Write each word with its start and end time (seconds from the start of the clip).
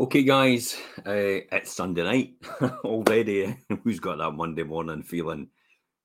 Okay, 0.00 0.22
guys, 0.22 0.76
uh, 0.98 1.42
it's 1.50 1.72
Sunday 1.72 2.04
night 2.04 2.34
already. 2.84 3.56
Who's 3.82 3.98
got 3.98 4.18
that 4.18 4.30
Monday 4.30 4.62
morning 4.62 5.02
feeling? 5.02 5.48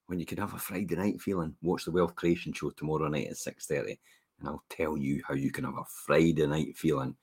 When 0.07 0.19
you 0.19 0.25
can 0.25 0.39
have 0.39 0.55
a 0.55 0.57
Friday 0.57 0.95
night 0.95 1.21
feeling, 1.21 1.55
watch 1.61 1.85
the 1.85 1.91
Wealth 1.91 2.15
Creation 2.15 2.53
Show 2.53 2.71
tomorrow 2.71 3.07
night 3.07 3.27
at 3.27 3.37
six 3.37 3.67
thirty, 3.67 3.99
and 4.39 4.49
I'll 4.49 4.63
tell 4.67 4.97
you 4.97 5.21
how 5.27 5.35
you 5.35 5.51
can 5.51 5.65
have 5.65 5.77
a 5.77 5.85
Friday 6.07 6.47
night 6.47 6.75
feeling 6.75 7.15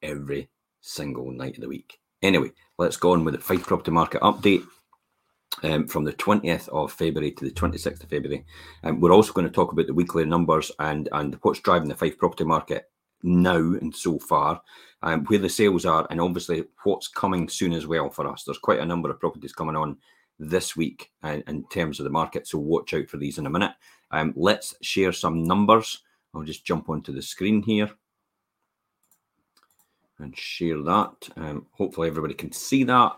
every 0.00 0.48
single 0.80 1.30
night 1.30 1.56
of 1.56 1.60
the 1.60 1.68
week. 1.68 1.98
Anyway, 2.22 2.52
let's 2.78 2.96
go 2.96 3.12
on 3.12 3.22
with 3.22 3.34
the 3.34 3.40
Fife 3.42 3.66
property 3.66 3.90
market 3.90 4.22
update 4.22 4.64
um, 5.62 5.86
from 5.86 6.04
the 6.04 6.14
20th 6.14 6.70
of 6.70 6.90
February 6.90 7.32
to 7.32 7.44
the 7.44 7.50
26th 7.50 8.02
of 8.02 8.08
February. 8.08 8.46
Um, 8.82 8.98
we're 8.98 9.12
also 9.12 9.34
going 9.34 9.46
to 9.46 9.52
talk 9.52 9.72
about 9.72 9.88
the 9.88 9.92
weekly 9.92 10.24
numbers 10.24 10.72
and 10.78 11.06
and 11.12 11.34
what's 11.42 11.60
driving 11.60 11.90
the 11.90 11.94
Fife 11.94 12.16
property 12.16 12.44
market 12.44 12.86
now 13.24 13.56
and 13.56 13.94
so 13.94 14.18
far, 14.18 14.62
um, 15.02 15.24
where 15.24 15.38
the 15.38 15.48
sales 15.48 15.84
are, 15.84 16.06
and 16.10 16.20
obviously 16.20 16.64
what's 16.84 17.08
coming 17.08 17.48
soon 17.48 17.72
as 17.72 17.86
well 17.86 18.10
for 18.10 18.28
us. 18.28 18.44
There's 18.44 18.58
quite 18.58 18.78
a 18.80 18.86
number 18.86 19.10
of 19.10 19.18
properties 19.18 19.52
coming 19.52 19.74
on 19.74 19.96
this 20.38 20.76
week 20.76 21.10
uh, 21.22 21.38
in 21.46 21.64
terms 21.68 21.98
of 21.98 22.04
the 22.04 22.10
market, 22.10 22.46
so 22.46 22.58
watch 22.58 22.94
out 22.94 23.08
for 23.08 23.16
these 23.16 23.38
in 23.38 23.46
a 23.46 23.50
minute. 23.50 23.72
Um, 24.10 24.32
let's 24.36 24.74
share 24.82 25.12
some 25.12 25.42
numbers. 25.44 26.02
I'll 26.34 26.42
just 26.42 26.64
jump 26.64 26.88
onto 26.88 27.12
the 27.12 27.22
screen 27.22 27.62
here 27.62 27.90
and 30.18 30.36
share 30.36 30.82
that. 30.82 31.28
Um, 31.36 31.66
hopefully, 31.72 32.08
everybody 32.08 32.34
can 32.34 32.52
see 32.52 32.84
that 32.84 33.12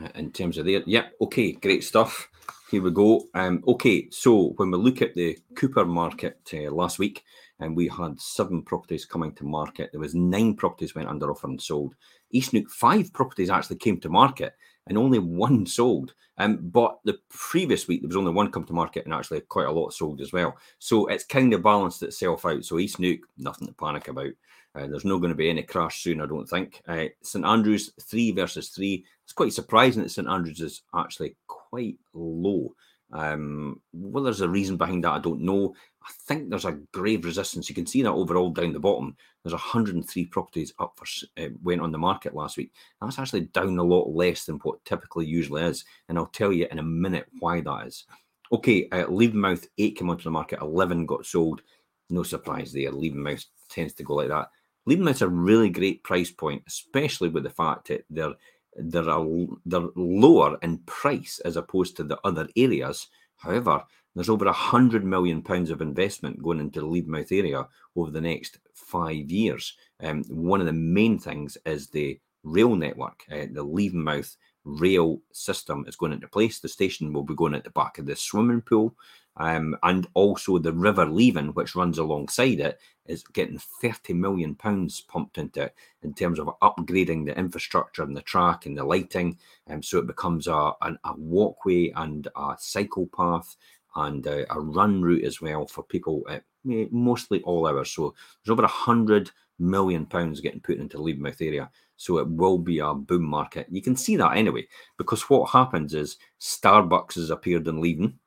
uh, 0.00 0.08
in 0.14 0.32
terms 0.32 0.58
of 0.58 0.66
there. 0.66 0.82
Yep, 0.86 1.12
okay, 1.22 1.52
great 1.52 1.84
stuff. 1.84 2.28
Here 2.70 2.82
we 2.82 2.90
go. 2.90 3.28
Um, 3.34 3.62
okay, 3.66 4.08
so 4.10 4.52
when 4.56 4.70
we 4.70 4.78
look 4.78 5.02
at 5.02 5.14
the 5.14 5.38
Cupar 5.54 5.86
market 5.86 6.40
uh, 6.52 6.70
last 6.70 6.98
week, 6.98 7.24
and 7.60 7.76
we 7.76 7.88
had 7.88 8.20
seven 8.20 8.62
properties 8.62 9.04
coming 9.04 9.32
to 9.34 9.44
market. 9.44 9.90
There 9.90 10.00
was 10.00 10.14
nine 10.14 10.54
properties 10.54 10.94
went 10.94 11.08
under 11.08 11.30
offer 11.30 11.48
and 11.48 11.60
sold. 11.60 11.94
East 12.30 12.52
Neuk, 12.52 12.70
five 12.70 13.12
properties 13.12 13.50
actually 13.50 13.76
came 13.76 13.98
to 14.00 14.08
market 14.08 14.54
and 14.86 14.96
only 14.96 15.18
one 15.18 15.66
sold. 15.66 16.14
Um, 16.38 16.58
but 16.70 17.00
the 17.04 17.18
previous 17.30 17.88
week 17.88 18.00
there 18.00 18.08
was 18.08 18.16
only 18.16 18.32
one 18.32 18.52
come 18.52 18.64
to 18.64 18.72
market 18.72 19.04
and 19.04 19.12
actually 19.12 19.40
quite 19.40 19.66
a 19.66 19.72
lot 19.72 19.92
sold 19.92 20.20
as 20.20 20.32
well. 20.32 20.56
So 20.78 21.06
it's 21.08 21.24
kind 21.24 21.52
of 21.52 21.62
balanced 21.62 22.02
itself 22.02 22.46
out. 22.46 22.64
So 22.64 22.78
East 22.78 23.00
Neuk, 23.00 23.20
nothing 23.36 23.66
to 23.66 23.74
panic 23.74 24.08
about. 24.08 24.32
Uh, 24.74 24.86
there's 24.86 25.04
not 25.04 25.18
going 25.18 25.30
to 25.30 25.36
be 25.36 25.50
any 25.50 25.62
crash 25.62 26.02
soon, 26.02 26.20
I 26.20 26.26
don't 26.26 26.48
think. 26.48 26.80
Uh, 26.86 27.06
St 27.22 27.44
Andrews 27.44 27.90
three 28.00 28.30
versus 28.30 28.68
three. 28.68 29.04
It's 29.24 29.32
quite 29.32 29.52
surprising 29.52 30.02
that 30.02 30.10
St 30.10 30.28
Andrews 30.28 30.60
is 30.60 30.82
actually 30.94 31.34
quite 31.68 31.98
low. 32.14 32.74
Um, 33.12 33.80
well, 33.92 34.24
there's 34.24 34.42
a 34.42 34.48
reason 34.48 34.76
behind 34.76 35.04
that. 35.04 35.12
I 35.12 35.18
don't 35.18 35.40
know. 35.40 35.74
I 36.02 36.10
think 36.26 36.48
there's 36.48 36.64
a 36.64 36.78
grave 36.92 37.24
resistance. 37.24 37.68
You 37.68 37.74
can 37.74 37.86
see 37.86 38.02
that 38.02 38.10
overall 38.10 38.50
down 38.50 38.72
the 38.72 38.80
bottom. 38.80 39.16
There's 39.42 39.52
103 39.52 40.26
properties 40.26 40.74
up 40.78 40.96
for 40.96 41.06
uh, 41.42 41.48
went 41.62 41.80
on 41.80 41.92
the 41.92 41.98
market 41.98 42.34
last 42.34 42.56
week. 42.56 42.72
That's 43.00 43.18
actually 43.18 43.42
down 43.42 43.78
a 43.78 43.82
lot 43.82 44.14
less 44.14 44.44
than 44.44 44.56
what 44.56 44.84
typically 44.84 45.26
usually 45.26 45.62
is, 45.62 45.84
and 46.08 46.18
I'll 46.18 46.26
tell 46.26 46.52
you 46.52 46.66
in 46.70 46.78
a 46.78 46.82
minute 46.82 47.26
why 47.38 47.60
that 47.60 47.86
is. 47.86 48.04
Okay, 48.52 48.88
uh, 48.92 49.04
Levenmouth 49.06 49.66
eight 49.78 49.96
came 49.96 50.10
onto 50.10 50.24
the 50.24 50.30
market. 50.30 50.60
11 50.60 51.06
got 51.06 51.26
sold. 51.26 51.62
No 52.10 52.22
surprise 52.22 52.72
there. 52.72 52.90
Levenmouth 52.90 53.44
tends 53.68 53.92
to 53.94 54.02
go 54.02 54.14
like 54.14 54.28
that. 54.28 54.50
Levenmouth's 54.88 55.22
a 55.22 55.28
really 55.28 55.68
great 55.68 56.02
price 56.02 56.30
point, 56.30 56.62
especially 56.66 57.28
with 57.28 57.42
the 57.42 57.50
fact 57.50 57.88
that 57.88 58.04
they're 58.08 58.32
they're, 58.76 59.08
a, 59.08 59.46
they're 59.66 59.88
lower 59.96 60.58
in 60.62 60.78
price 60.78 61.40
as 61.44 61.56
opposed 61.56 61.96
to 61.96 62.04
the 62.04 62.18
other 62.24 62.48
areas. 62.56 63.08
However, 63.36 63.84
there's 64.14 64.28
over 64.28 64.46
a 64.46 64.52
hundred 64.52 65.04
million 65.04 65.42
pounds 65.42 65.70
of 65.70 65.80
investment 65.80 66.42
going 66.42 66.60
into 66.60 66.80
the 66.80 66.86
Levenmouth 66.86 67.30
area 67.30 67.66
over 67.94 68.10
the 68.10 68.20
next 68.20 68.58
five 68.74 69.30
years. 69.30 69.74
Um, 70.02 70.24
one 70.24 70.60
of 70.60 70.66
the 70.66 70.72
main 70.72 71.18
things 71.18 71.56
is 71.64 71.88
the 71.88 72.18
rail 72.42 72.74
network. 72.74 73.24
Uh, 73.30 73.46
the 73.52 73.64
Levenmouth 73.64 74.36
rail 74.64 75.20
system 75.32 75.84
is 75.86 75.96
going 75.96 76.12
into 76.12 76.28
place. 76.28 76.60
The 76.60 76.68
station 76.68 77.12
will 77.12 77.22
be 77.22 77.34
going 77.34 77.54
at 77.54 77.64
the 77.64 77.70
back 77.70 77.98
of 77.98 78.06
the 78.06 78.16
swimming 78.16 78.60
pool. 78.60 78.94
Um, 79.38 79.76
and 79.84 80.06
also 80.14 80.58
the 80.58 80.72
River 80.72 81.06
Leven, 81.06 81.54
which 81.54 81.76
runs 81.76 81.98
alongside 81.98 82.60
it, 82.60 82.80
is 83.06 83.22
getting 83.22 83.58
30 83.58 84.12
million 84.12 84.54
pounds 84.54 85.00
pumped 85.00 85.38
into 85.38 85.62
it 85.62 85.74
in 86.02 86.12
terms 86.12 86.38
of 86.38 86.50
upgrading 86.60 87.24
the 87.24 87.38
infrastructure 87.38 88.02
and 88.02 88.16
the 88.16 88.22
track 88.22 88.66
and 88.66 88.76
the 88.76 88.84
lighting. 88.84 89.38
Um, 89.68 89.82
so 89.82 89.98
it 89.98 90.06
becomes 90.06 90.46
a, 90.46 90.52
a, 90.52 90.98
a 91.04 91.14
walkway 91.16 91.90
and 91.96 92.28
a 92.36 92.56
cycle 92.58 93.08
path 93.16 93.56
and 93.96 94.26
a, 94.26 94.52
a 94.52 94.60
run 94.60 95.02
route 95.02 95.24
as 95.24 95.40
well 95.40 95.66
for 95.66 95.82
people 95.84 96.22
at 96.28 96.44
mostly 96.64 97.40
all 97.42 97.66
hours. 97.66 97.90
So 97.90 98.14
there's 98.44 98.52
over 98.52 98.64
a 98.64 98.68
hundred 98.68 99.30
million 99.58 100.06
pounds 100.06 100.40
getting 100.40 100.60
put 100.60 100.78
into 100.78 100.96
the 100.98 101.02
Levenmouth 101.02 101.40
area. 101.40 101.70
So 101.96 102.18
it 102.18 102.28
will 102.28 102.58
be 102.58 102.78
a 102.78 102.94
boom 102.94 103.24
market. 103.24 103.66
You 103.70 103.82
can 103.82 103.96
see 103.96 104.16
that 104.16 104.36
anyway, 104.36 104.66
because 104.98 105.22
what 105.22 105.50
happens 105.50 105.94
is 105.94 106.16
Starbucks 106.40 107.14
has 107.14 107.30
appeared 107.30 107.66
in 107.66 107.80
Leven 107.80 108.18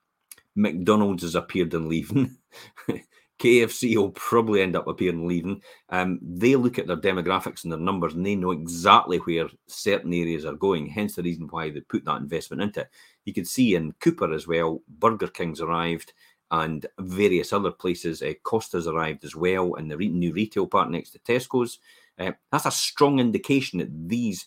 McDonald's 0.56 1.24
has 1.24 1.36
appeared 1.36 1.74
in 1.74 1.90
Leven. 1.90 2.38
KFC 3.42 3.96
will 3.98 4.12
probably 4.12 4.62
end 4.62 4.76
up 4.76 4.88
appearing 4.88 5.28
Leven. 5.28 5.62
Um, 5.90 6.20
they 6.22 6.56
look 6.56 6.78
at 6.78 6.86
their 6.86 6.98
demographics 6.98 7.64
and 7.64 7.72
their 7.72 7.80
numbers 7.80 8.14
and 8.14 8.24
they 8.24 8.36
know 8.36 8.52
exactly 8.52 9.18
where 9.18 9.50
certain 9.66 10.14
areas 10.14 10.46
are 10.46 10.54
going, 10.54 10.86
hence 10.86 11.16
the 11.16 11.24
reason 11.24 11.48
why 11.50 11.72
they 11.72 11.80
put 11.80 12.06
that 12.06 12.22
investment 12.22 12.62
into 12.62 12.82
it. 12.82 12.90
You 13.26 13.34
can 13.34 13.46
see 13.46 13.74
in 13.74 13.94
Cupar 13.94 14.36
as 14.36 14.48
well, 14.48 14.84
Burger 14.88 15.28
King's 15.28 15.60
arrived 15.60 16.14
and 16.52 16.86
various 17.00 17.52
other 17.52 17.72
places. 17.72 18.22
Uh, 18.22 18.34
Costa's 18.44 18.86
arrived 18.86 19.24
as 19.24 19.36
well 19.36 19.74
and 19.74 19.90
the 19.90 19.98
re- 19.98 20.10
new 20.10 20.34
retail 20.34 20.68
park 20.68 20.92
next 20.92 21.12
to 21.12 21.20
Tesco's. 21.20 21.80
Uh, 22.20 22.34
that's 22.52 22.68
a 22.68 22.72
strong 22.72 23.18
indication 23.18 23.80
that 23.80 23.90
these 24.08 24.46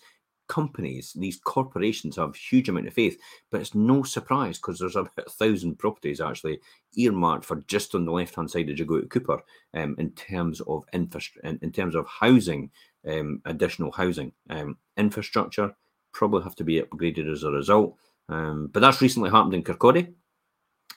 companies, 0.49 1.13
these 1.15 1.39
corporations 1.39 2.17
have 2.17 2.37
huge 2.37 2.69
amount 2.69 2.87
of 2.87 2.95
faith, 2.95 3.19
but 3.51 3.61
it's 3.61 3.75
no 3.75 4.03
surprise 4.03 4.59
because 4.59 4.79
there's 4.79 4.97
about 4.97 5.27
a 5.27 5.31
thousand 5.31 5.79
properties 5.79 6.21
actually 6.21 6.61
earmarked 6.97 7.45
for 7.45 7.57
just 7.67 7.95
on 7.95 8.05
the 8.05 8.13
left 8.13 8.35
hand 8.35 8.51
side 8.51 8.67
go 8.87 9.01
to 9.01 9.07
Cupar 9.07 9.41
um, 9.75 9.95
in 9.99 10.11
terms 10.13 10.61
of 10.63 10.85
infrastructure, 10.93 11.49
in, 11.49 11.59
in, 11.63 11.73
terms 11.73 11.95
of 11.95 12.07
housing, 12.07 12.71
um, 13.09 13.41
additional 13.47 13.93
housing, 13.93 14.33
um, 14.51 14.77
infrastructure 14.97 15.75
probably 16.13 16.43
have 16.43 16.57
to 16.57 16.65
be 16.65 16.81
upgraded 16.81 17.31
as 17.31 17.43
a 17.43 17.51
result. 17.51 17.97
Um, 18.29 18.69
but 18.73 18.81
that's 18.81 19.03
recently 19.03 19.31
happened 19.31 19.55
in 19.55 19.65
Kirkcaldy. 19.65 20.15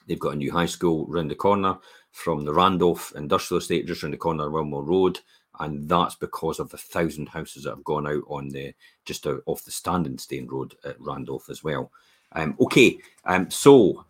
They've 0.06 0.18
got 0.18 0.34
a 0.34 0.36
new 0.36 0.50
high 0.50 0.66
school 0.66 1.06
round 1.06 1.30
the 1.30 1.34
corner 1.34 1.76
from 2.12 2.44
the 2.44 2.54
Randolph 2.54 3.12
Industrial 3.14 3.58
Estate, 3.58 3.86
just 3.86 4.02
around 4.02 4.12
the 4.12 4.16
corner, 4.16 4.50
Wilmore 4.50 4.84
Road 4.84 5.20
and 5.60 5.88
that's 5.88 6.14
because 6.14 6.58
of 6.58 6.70
the 6.70 6.78
thousand 6.78 7.28
houses 7.28 7.64
that 7.64 7.70
have 7.70 7.84
gone 7.84 8.06
out 8.06 8.24
on 8.28 8.48
the 8.48 8.72
just 9.04 9.26
out 9.26 9.42
off 9.46 9.64
the 9.64 9.70
Standing 9.70 10.18
Road 10.46 10.74
at 10.84 11.00
Randolph 11.00 11.48
as 11.50 11.64
well. 11.64 11.90
Um, 12.32 12.56
okay, 12.60 12.98
um, 13.24 13.50
so 13.50 14.04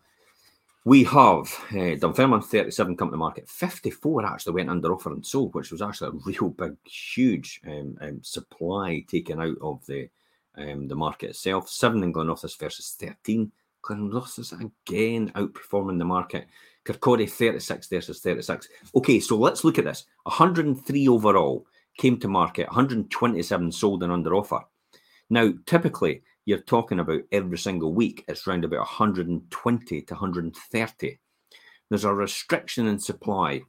we 0.85 1.03
have 1.03 1.47
uh, 1.71 1.95
Dunfermline 1.95 2.41
37 2.41 2.97
come 2.97 3.11
to 3.11 3.17
market. 3.17 3.47
54 3.47 4.25
actually 4.25 4.53
went 4.53 4.69
under 4.69 4.93
offer 4.93 5.11
and 5.11 5.25
sold, 5.25 5.53
which 5.53 5.71
was 5.71 5.81
actually 5.81 6.09
a 6.09 6.11
real 6.25 6.49
big, 6.49 6.75
huge 6.85 7.61
um, 7.67 7.97
um, 8.01 8.23
supply 8.23 9.05
taken 9.07 9.41
out 9.41 9.57
of 9.61 9.85
the 9.85 10.09
um, 10.57 10.87
the 10.87 10.95
market 10.95 11.31
itself. 11.31 11.69
Seven 11.69 12.03
in 12.03 12.11
Glenrothes 12.11 12.57
versus 12.59 12.95
13. 12.99 13.51
Glenrothes 13.81 14.51
again 14.53 15.31
outperforming 15.35 15.97
the 15.97 16.05
market. 16.05 16.47
Kirkcaldy 16.89 17.29
36 17.29 17.87
versus 17.87 18.19
36. 18.19 18.67
Okay, 18.95 19.19
so 19.19 19.37
let's 19.37 19.63
look 19.63 19.77
at 19.77 19.85
this. 19.85 20.05
103 20.23 21.07
overall 21.07 21.67
came 21.97 22.19
to 22.19 22.27
market, 22.27 22.67
127 22.67 23.71
sold 23.71 24.01
and 24.01 24.11
under 24.11 24.35
offer. 24.35 24.61
Now, 25.29 25.53
typically, 25.65 26.23
you're 26.45 26.59
talking 26.59 26.99
about 26.99 27.21
every 27.31 27.57
single 27.59 27.93
week, 27.93 28.25
it's 28.27 28.47
around 28.47 28.65
about 28.65 28.79
120 28.79 30.01
to 30.01 30.13
130. 30.13 31.19
There's 31.89 32.03
a 32.05 32.13
restriction 32.13 32.87
in 32.87 32.97
supply. 32.97 33.61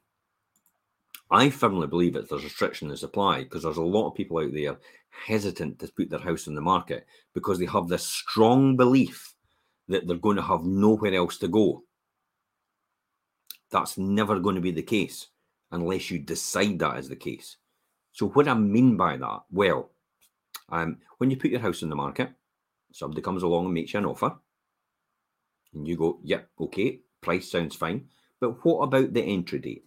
I 1.31 1.51
firmly 1.51 1.87
believe 1.87 2.15
that 2.15 2.29
there's 2.29 2.43
a 2.43 2.45
restriction 2.45 2.91
in 2.91 2.97
supply 2.97 3.43
because 3.43 3.65
there's 3.65 3.77
a 3.77 3.83
lot 3.83 4.09
of 4.09 4.15
people 4.15 4.39
out 4.39 4.53
there 4.53 4.79
hesitant 5.11 5.79
to 5.79 5.93
put 5.93 6.09
their 6.09 6.21
house 6.21 6.49
on 6.49 6.55
the 6.55 6.61
market 6.61 7.07
because 7.35 7.59
they 7.59 7.67
have 7.67 7.89
this 7.89 8.07
strong 8.07 8.77
belief 8.77 9.35
that 9.89 10.07
they're 10.07 10.17
going 10.17 10.37
to 10.37 10.43
have 10.43 10.65
nowhere 10.65 11.15
else 11.15 11.37
to 11.39 11.49
go. 11.49 11.83
That's 13.71 13.99
never 13.99 14.39
going 14.39 14.57
to 14.57 14.61
be 14.61 14.73
the 14.73 14.83
case 14.83 15.29
unless 15.71 16.11
you 16.11 16.19
decide 16.19 16.79
that 16.81 16.99
is 16.99 17.09
the 17.09 17.17
case. 17.17 17.57
So, 18.13 18.29
what 18.29 18.49
I 18.49 18.55
mean 18.55 18.97
by 18.97 19.17
that, 19.17 19.43
well, 19.51 19.91
um, 20.69 20.99
when 21.19 21.31
you 21.31 21.37
put 21.37 21.51
your 21.51 21.61
house 21.61 21.83
on 21.83 21.89
the 21.89 21.97
market, 21.97 22.31
somebody 22.93 23.23
comes 23.23 23.43
along 23.43 23.67
and 23.67 23.75
makes 23.75 23.93
you 23.93 23.99
an 24.01 24.07
offer, 24.07 24.35
and 25.75 25.87
you 25.87 25.97
go, 25.97 26.19
"Yep, 26.25 26.51
okay, 26.61 27.01
price 27.21 27.51
sounds 27.51 27.77
fine," 27.77 28.09
but 28.41 28.65
what 28.65 28.81
about 28.81 29.13
the 29.13 29.23
entry 29.23 29.61
date? 29.61 29.85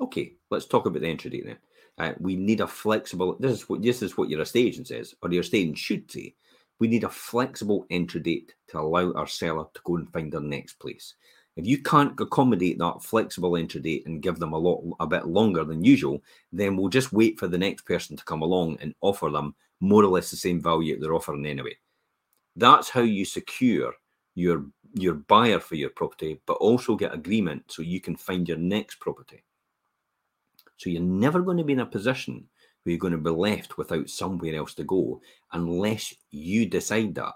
Okay, 0.00 0.36
let's 0.50 0.66
talk 0.66 0.86
about 0.86 1.02
the 1.02 1.08
entry 1.08 1.30
date 1.30 1.46
then. 1.46 1.58
Uh, 1.98 2.14
we 2.18 2.36
need 2.36 2.60
a 2.60 2.66
flexible. 2.66 3.36
This 3.38 3.52
is 3.52 3.68
what 3.68 3.82
this 3.82 4.02
is 4.02 4.16
what 4.16 4.30
your 4.30 4.40
estate 4.40 4.68
agent 4.68 4.88
says, 4.88 5.14
or 5.22 5.30
your 5.30 5.42
estate 5.42 5.64
agent 5.64 5.78
should 5.78 6.10
say. 6.10 6.34
We 6.78 6.88
need 6.88 7.04
a 7.04 7.10
flexible 7.10 7.86
entry 7.90 8.20
date 8.20 8.54
to 8.68 8.80
allow 8.80 9.12
our 9.12 9.26
seller 9.26 9.66
to 9.74 9.80
go 9.84 9.96
and 9.96 10.10
find 10.10 10.32
their 10.32 10.40
next 10.40 10.74
place. 10.80 11.14
If 11.56 11.66
you 11.66 11.82
can't 11.82 12.18
accommodate 12.18 12.78
that 12.78 13.02
flexible 13.02 13.56
entry 13.56 13.80
date 13.80 14.06
and 14.06 14.22
give 14.22 14.38
them 14.38 14.54
a 14.54 14.58
lot 14.58 14.82
a 15.00 15.06
bit 15.06 15.26
longer 15.26 15.64
than 15.64 15.84
usual, 15.84 16.22
then 16.50 16.76
we'll 16.76 16.88
just 16.88 17.12
wait 17.12 17.38
for 17.38 17.46
the 17.46 17.58
next 17.58 17.82
person 17.82 18.16
to 18.16 18.24
come 18.24 18.42
along 18.42 18.78
and 18.80 18.94
offer 19.02 19.28
them 19.28 19.54
more 19.80 20.02
or 20.02 20.08
less 20.08 20.30
the 20.30 20.36
same 20.36 20.62
value 20.62 20.98
they're 20.98 21.14
offering 21.14 21.44
anyway. 21.44 21.76
That's 22.56 22.88
how 22.88 23.02
you 23.02 23.24
secure 23.24 23.92
your 24.34 24.64
your 24.94 25.14
buyer 25.14 25.58
for 25.58 25.74
your 25.74 25.90
property, 25.90 26.40
but 26.46 26.54
also 26.54 26.96
get 26.96 27.14
agreement 27.14 27.64
so 27.68 27.82
you 27.82 28.00
can 28.00 28.16
find 28.16 28.46
your 28.46 28.58
next 28.58 29.00
property. 29.00 29.42
So 30.76 30.90
you're 30.90 31.02
never 31.02 31.40
going 31.40 31.56
to 31.58 31.64
be 31.64 31.72
in 31.72 31.80
a 31.80 31.86
position 31.86 32.44
where 32.82 32.90
you're 32.90 32.98
going 32.98 33.12
to 33.12 33.18
be 33.18 33.30
left 33.30 33.78
without 33.78 34.10
somewhere 34.10 34.54
else 34.54 34.74
to 34.74 34.84
go 34.84 35.20
unless 35.52 36.14
you 36.30 36.66
decide 36.66 37.14
that. 37.14 37.32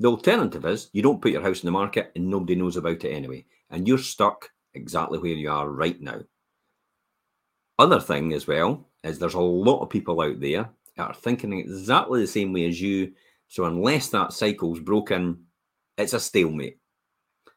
The 0.00 0.08
alternative 0.08 0.64
is 0.64 0.90
you 0.92 1.02
don't 1.02 1.20
put 1.20 1.32
your 1.32 1.42
house 1.42 1.62
in 1.62 1.66
the 1.66 1.72
market 1.72 2.12
and 2.14 2.28
nobody 2.28 2.54
knows 2.54 2.76
about 2.76 3.04
it 3.04 3.12
anyway, 3.12 3.44
and 3.70 3.86
you're 3.86 3.98
stuck 3.98 4.50
exactly 4.74 5.18
where 5.18 5.32
you 5.32 5.50
are 5.50 5.68
right 5.68 6.00
now. 6.00 6.20
Other 7.78 8.00
thing 8.00 8.32
as 8.32 8.46
well 8.46 8.88
is 9.04 9.18
there's 9.18 9.34
a 9.34 9.40
lot 9.40 9.82
of 9.82 9.90
people 9.90 10.20
out 10.20 10.40
there 10.40 10.70
that 10.96 11.08
are 11.08 11.14
thinking 11.14 11.52
exactly 11.52 12.20
the 12.20 12.26
same 12.26 12.52
way 12.52 12.66
as 12.66 12.80
you. 12.80 13.12
So 13.48 13.64
unless 13.64 14.08
that 14.10 14.32
cycle's 14.32 14.80
broken, 14.80 15.44
it's 15.96 16.12
a 16.12 16.20
stalemate. 16.20 16.78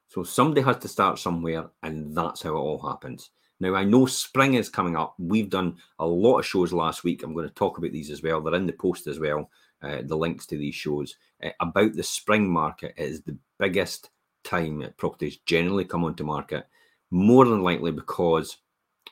So 0.08 0.24
somebody 0.24 0.62
has 0.62 0.78
to 0.78 0.88
start 0.88 1.20
somewhere, 1.20 1.70
and 1.84 2.16
that's 2.16 2.42
how 2.42 2.50
it 2.50 2.60
all 2.60 2.82
happens. 2.82 3.32
Now, 3.60 3.76
I 3.76 3.84
know 3.84 4.08
spring 4.08 4.56
is 4.56 4.70
coming 4.70 4.96
up. 4.96 5.16
We've 5.18 5.50
done 5.50 5.78
a 6.00 6.06
lot 6.06 6.40
of 6.40 6.46
shows 6.46 6.74
last 6.74 7.04
week. 7.04 7.24
I'm 7.24 7.34
going 7.34 7.48
to 7.48 7.54
talk 7.54 7.78
about 7.78 7.92
these 7.92 8.10
as 8.10 8.22
well. 8.22 8.42
They're 8.42 8.56
in 8.56 8.66
the 8.66 8.74
post 8.74 9.08
as 9.08 9.20
well, 9.20 9.50
uh, 9.82 10.02
the 10.04 10.16
links 10.16 10.46
to 10.48 10.58
these 10.58 10.76
shows. 10.76 11.16
Uh, 11.44 11.50
about 11.60 11.94
the 11.94 12.04
spring 12.04 12.50
market, 12.50 12.94
it 12.98 13.04
is 13.04 13.22
the 13.22 13.38
biggest 13.60 14.10
time 14.44 14.80
that 14.80 14.98
properties 14.98 15.38
generally 15.46 15.86
come 15.86 16.04
onto 16.04 16.24
market, 16.24 16.68
more 17.12 17.46
than 17.46 17.64
likely 17.64 17.92
because 17.92 18.58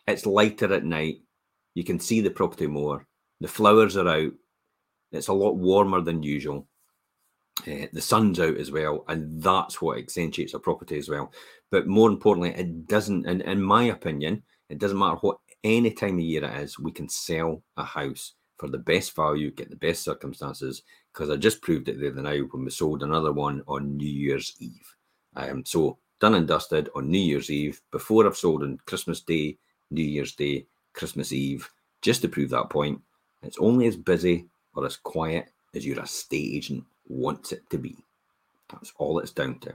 it's 0.07 0.25
lighter 0.25 0.74
at 0.74 0.86
night. 0.86 1.18
You 1.75 1.83
can 1.83 2.00
see 2.00 2.21
the 2.21 2.30
property 2.30 2.68
more. 2.68 3.07
The 3.42 3.48
flowers 3.48 3.95
are 3.98 4.07
out. 4.07 4.33
It's 5.12 5.27
a 5.27 5.33
lot 5.33 5.56
warmer 5.56 6.01
than 6.01 6.24
usual. 6.24 6.68
Uh, 7.68 7.88
the 7.92 8.01
sun's 8.01 8.39
out 8.39 8.57
as 8.57 8.71
well, 8.71 9.04
and 9.07 9.42
that's 9.42 9.81
what 9.81 9.98
accentuates 9.98 10.54
a 10.54 10.60
property 10.60 10.98
as 10.98 11.10
well. 11.10 11.31
But 11.71 11.88
more 11.88 12.10
importantly, 12.10 12.51
it 12.51 12.88
doesn't, 12.88 13.25
and 13.25 13.42
in 13.42 13.62
my 13.62 13.86
opinion, 13.86 14.44
it 14.69 14.80
doesn't 14.80 14.98
matter 14.98 15.18
what 15.18 15.38
any 15.63 15.92
time 15.92 16.16
of 16.16 16.21
year 16.21 16.44
it 16.44 16.62
is, 16.62 16.80
we 16.80 16.92
can 16.92 17.10
sell 17.10 17.62
a 17.75 17.83
house 17.83 18.33
for 18.59 18.67
the 18.67 18.77
best 18.77 19.15
value, 19.15 19.50
get 19.50 19.69
the 19.69 19.75
best 19.75 20.03
circumstances. 20.03 20.83
Because 21.11 21.29
I 21.29 21.38
just 21.38 21.61
proved 21.61 21.88
it 21.88 22.00
the 22.00 22.09
other 22.09 22.21
night 22.21 22.44
when 22.51 22.65
we 22.65 22.69
sold 22.69 23.01
another 23.01 23.31
one 23.31 23.63
on 23.67 23.97
New 23.97 24.07
Year's 24.07 24.53
Eve. 24.59 24.95
Um, 25.35 25.65
so 25.65 25.97
done 26.19 26.35
and 26.35 26.47
dusted 26.47 26.89
on 26.95 27.09
New 27.09 27.17
Year's 27.19 27.50
Eve 27.50 27.81
before 27.91 28.27
I've 28.27 28.38
sold 28.38 28.61
on 28.61 28.79
Christmas 28.85 29.21
Day, 29.21 29.57
New 29.89 30.03
Year's 30.03 30.35
Day, 30.35 30.67
Christmas 30.94 31.31
Eve, 31.31 31.69
just 32.01 32.21
to 32.21 32.27
prove 32.27 32.50
that 32.50 32.69
point. 32.69 33.01
It's 33.41 33.57
only 33.57 33.88
as 33.88 33.95
busy 33.95 34.45
or 34.75 34.85
as 34.85 34.97
quiet 34.97 35.51
as 35.73 35.85
your 35.85 36.00
estate 36.01 36.56
agent 36.56 36.83
wants 37.07 37.53
it 37.53 37.67
to 37.69 37.77
be. 37.77 37.95
That's 38.69 38.94
all 38.97 39.19
it's 39.19 39.31
down 39.31 39.59
to. 39.59 39.73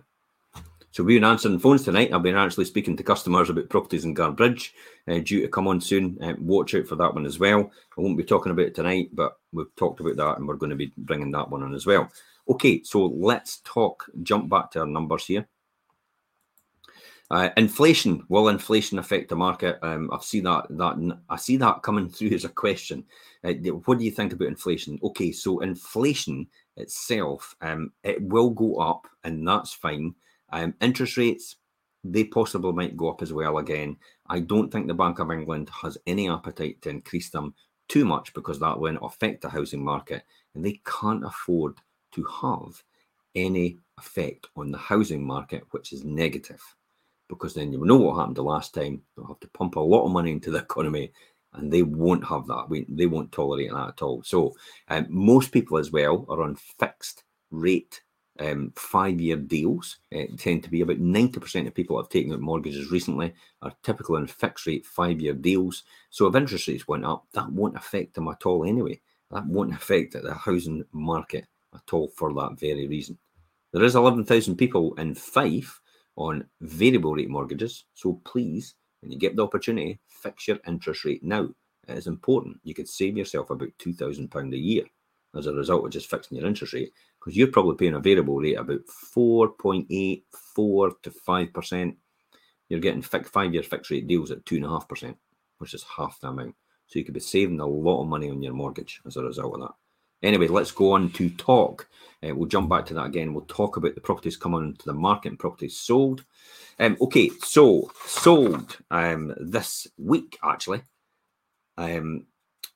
So 0.94 1.02
we've 1.02 1.20
been 1.20 1.29
answering 1.29 1.58
phones 1.58 1.82
tonight. 1.82 2.12
I've 2.12 2.23
been 2.23 2.37
actually 2.37 2.67
speaking 2.67 2.96
to 2.96 3.02
customers 3.02 3.50
about 3.50 3.69
properties 3.69 4.05
in 4.05 4.14
Guardbridge, 4.14 4.70
uh, 5.08 5.19
due 5.19 5.41
to 5.41 5.49
come 5.49 5.67
on 5.67 5.81
soon. 5.81 6.17
Uh, 6.23 6.35
watch 6.38 6.73
out 6.76 6.87
for 6.87 6.94
that 6.94 7.12
one 7.12 7.26
as 7.26 7.41
well. 7.41 7.69
I 7.99 8.00
won't 8.00 8.17
be 8.17 8.23
talking 8.23 8.52
about 8.52 8.67
it 8.67 8.76
tonight, 8.76 9.08
but 9.12 9.37
we've 9.50 9.75
talked 9.75 9.99
about 9.99 10.14
that 10.14 10.38
and 10.38 10.46
we're 10.46 10.55
going 10.55 10.70
to 10.70 10.76
be 10.76 10.93
bringing 10.96 11.32
that 11.32 11.50
one 11.50 11.64
on 11.64 11.75
as 11.75 11.85
well. 11.85 12.08
Okay, 12.49 12.81
so 12.85 13.06
let's 13.06 13.56
talk, 13.64 14.08
jump 14.23 14.49
back 14.49 14.70
to 14.70 14.81
our 14.82 14.87
numbers 14.87 15.26
here. 15.26 15.49
Uh, 17.29 17.49
inflation 17.56 18.25
will 18.29 18.46
inflation 18.46 19.00
affect 19.00 19.31
the 19.31 19.35
market? 19.35 19.81
Um, 19.82 20.08
I've 20.12 20.23
seen 20.23 20.44
that 20.44 20.67
that 20.70 21.19
I 21.29 21.35
see 21.35 21.56
that 21.56 21.82
coming 21.82 22.08
through 22.12 22.35
as 22.35 22.44
a 22.44 22.50
question. 22.50 23.05
Uh, 23.43 23.55
what 23.87 23.99
do 23.99 24.05
you 24.05 24.12
think 24.12 24.32
about 24.32 24.46
inflation? 24.46 25.00
Okay, 25.02 25.32
so 25.32 25.58
inflation 25.58 26.46
itself, 26.76 27.56
um, 27.62 27.91
it 28.05 28.23
will 28.23 28.50
go 28.50 28.76
up, 28.76 29.08
and 29.25 29.49
that's 29.49 29.73
fine. 29.73 30.14
Um, 30.55 30.73
interest 30.81 31.17
rates, 31.17 31.56
they 32.05 32.23
possibly 32.23 32.73
might 32.73 32.97
go 32.97 33.11
up 33.11 33.23
as 33.23 33.33
well 33.33 33.59
again. 33.59 33.97
I 34.29 34.39
don't 34.39 34.71
think 34.71 34.87
the 34.87 34.95
Bank 34.95 35.19
of 35.19 35.33
England 35.33 35.69
has 35.83 35.99
any 36.06 36.31
appetite 36.31 36.81
to 36.83 36.91
increase 36.91 37.31
them 37.31 37.55
too 37.89 38.05
much 38.05 38.33
because 38.35 38.61
that 38.61 38.79
will 38.79 38.97
affect 39.05 39.43
the 39.43 39.49
housing 39.49 39.85
market, 39.85 40.23
and 40.55 40.65
they 40.65 40.81
can't 40.87 41.25
afford 41.25 41.79
to 42.12 42.25
have 42.41 42.81
any 43.35 43.79
effect 43.99 44.47
on 44.55 44.71
the 44.71 44.79
housing 44.79 45.27
market, 45.27 45.65
which 45.73 45.93
is 45.93 46.05
negative. 46.05 46.62
Because 47.29 47.53
then 47.55 47.73
you 47.73 47.85
know 47.85 47.97
what 47.97 48.17
happened 48.17 48.37
the 48.37 48.45
last 48.45 48.75
time. 48.75 49.03
They'll 49.17 49.27
have 49.27 49.41
to 49.41 49.49
pump 49.49 49.75
a 49.75 49.81
lot 49.81 50.05
of 50.05 50.12
money 50.12 50.31
into 50.31 50.53
the 50.53 50.59
economy 50.59 51.11
and 51.55 51.73
they 51.73 51.83
won't 51.83 52.25
have 52.29 52.47
that. 52.47 52.67
We, 52.69 52.87
they 52.89 53.06
won't 53.06 53.33
tolerate 53.33 53.73
that 53.73 53.89
at 53.89 54.03
all. 54.03 54.23
So 54.23 54.55
um, 54.89 55.06
most 55.09 55.51
people 55.51 55.79
as 55.79 55.91
well 55.91 56.27
are 56.29 56.43
on 56.43 56.55
fixed 56.55 57.25
rate 57.51 58.03
um, 58.40 58.72
five-year 58.76 59.36
deals. 59.36 59.98
It 60.10 60.38
tend 60.38 60.64
to 60.64 60.70
be 60.70 60.81
about 60.81 60.98
90% 60.98 61.66
of 61.66 61.75
people 61.75 61.96
that 61.96 62.04
have 62.04 62.10
taken 62.10 62.32
out 62.32 62.40
mortgages 62.40 62.90
recently 62.90 63.34
are 63.62 63.72
typically 63.82 64.16
on 64.16 64.26
fixed 64.26 64.66
rate 64.66 64.86
five-year 64.86 65.34
deals. 65.34 65.84
So 66.10 66.26
if 66.26 66.34
interest 66.34 66.69
rates 66.69 66.88
went 66.88 67.04
up, 67.04 67.26
that 67.32 67.50
won't 67.50 67.76
affect 67.76 68.14
them 68.14 68.28
at 68.28 68.44
all 68.46 68.64
anyway. 68.64 69.00
That 69.31 69.46
won't 69.46 69.75
affect 69.75 70.12
the 70.12 70.34
housing 70.34 70.84
market 70.92 71.46
at 71.75 71.92
all 71.92 72.08
for 72.08 72.32
that 72.34 72.58
very 72.58 72.86
reason. 72.86 73.19
There 73.72 73.84
is 73.84 73.96
11,000 73.96 74.56
people 74.56 74.94
in 74.94 75.14
Fife 75.14 75.81
on 76.16 76.44
variable 76.60 77.14
rate 77.14 77.31
mortgages. 77.31 77.84
So 77.94 78.20
please, 78.25 78.75
when 79.00 79.10
you 79.10 79.19
get 79.19 79.34
the 79.36 79.42
opportunity, 79.42 79.98
fix 80.08 80.46
your 80.46 80.58
interest 80.66 81.04
rate 81.04 81.25
now. 81.25 81.48
It 81.88 81.98
is 81.98 82.06
important. 82.06 82.60
You 82.62 82.75
could 82.75 82.88
save 82.88 83.16
yourself 83.16 83.50
about 83.50 83.70
£2,000 83.78 84.54
a 84.54 84.56
year 84.56 84.84
as 85.36 85.46
a 85.46 85.52
result 85.52 85.84
of 85.84 85.90
just 85.90 86.08
fixing 86.08 86.38
your 86.38 86.46
interest 86.46 86.72
rate 86.72 86.92
because 87.25 87.37
you're 87.37 87.49
probably 87.49 87.76
paying 87.76 87.94
a 87.94 88.00
variable 88.00 88.37
rate 88.37 88.59
about 88.59 88.81
4.84 89.17 90.23
to 91.03 91.11
5%. 91.11 91.97
You're 92.69 92.81
getting 92.81 93.03
five 93.03 93.55
year 93.55 93.62
fixed 93.62 93.91
rate 93.91 94.06
deals 94.06 94.31
at 94.31 94.44
2.5%, 94.44 95.15
which 95.59 95.73
is 95.73 95.85
half 95.97 96.21
the 96.21 96.29
amount. 96.29 96.55
So 96.87 96.99
you 96.99 97.05
could 97.05 97.15
be 97.15 97.21
saving 97.21 97.61
a 97.61 97.67
lot 97.67 98.03
of 98.03 98.09
money 98.09 98.29
on 98.29 98.43
your 98.43 98.53
mortgage 98.53 99.00
as 99.06 99.17
a 99.17 99.23
result 99.23 99.55
of 99.55 99.61
that. 99.62 99.75
Anyway, 100.23 100.49
let's 100.49 100.71
go 100.71 100.93
on 100.93 101.11
to 101.12 101.31
talk. 101.31 101.88
Uh, 102.23 102.35
we'll 102.35 102.49
jump 102.49 102.69
back 102.69 102.87
to 102.87 102.94
that 102.94 103.06
again. 103.06 103.32
We'll 103.32 103.44
talk 103.47 103.77
about 103.77 103.94
the 103.94 104.00
properties 104.00 104.37
coming 104.37 104.62
into 104.62 104.85
the 104.85 104.94
market 104.94 105.31
and 105.31 105.38
properties 105.38 105.79
sold. 105.79 106.25
Um, 106.79 106.97
okay, 107.00 107.31
so 107.43 107.91
sold 108.06 108.79
um, 108.91 109.35
this 109.38 109.87
week 109.97 110.38
actually. 110.43 110.82
Um, 111.79 112.27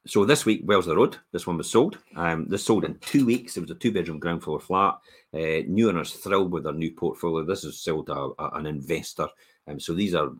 so 0.08 0.25
this 0.25 0.46
week, 0.46 0.62
Wellesley 0.64 0.96
Road, 0.96 1.19
this 1.32 1.46
one 1.46 1.58
was 1.58 1.70
sold. 1.70 1.98
Um, 2.17 2.48
this 2.48 2.65
sold 2.65 2.84
in 2.84 2.94
two 3.00 3.27
weeks. 3.27 3.56
It 3.56 3.60
was 3.60 3.70
a 3.70 3.74
two-bedroom 3.74 4.19
ground 4.19 4.43
floor 4.43 4.58
flat. 4.58 4.98
Uh, 5.34 5.62
new 5.67 5.91
owners 5.91 6.15
thrilled 6.15 6.50
with 6.50 6.65
their 6.65 6.72
new 6.72 6.93
portfolio. 6.93 7.44
This 7.44 7.65
is 7.65 7.79
sold 7.79 8.08
a, 8.08 8.31
a, 8.38 8.50
an 8.55 8.67
investor. 8.67 9.29
Um, 9.67 9.79
so 9.79 9.93
these 9.93 10.15
are 10.15 10.31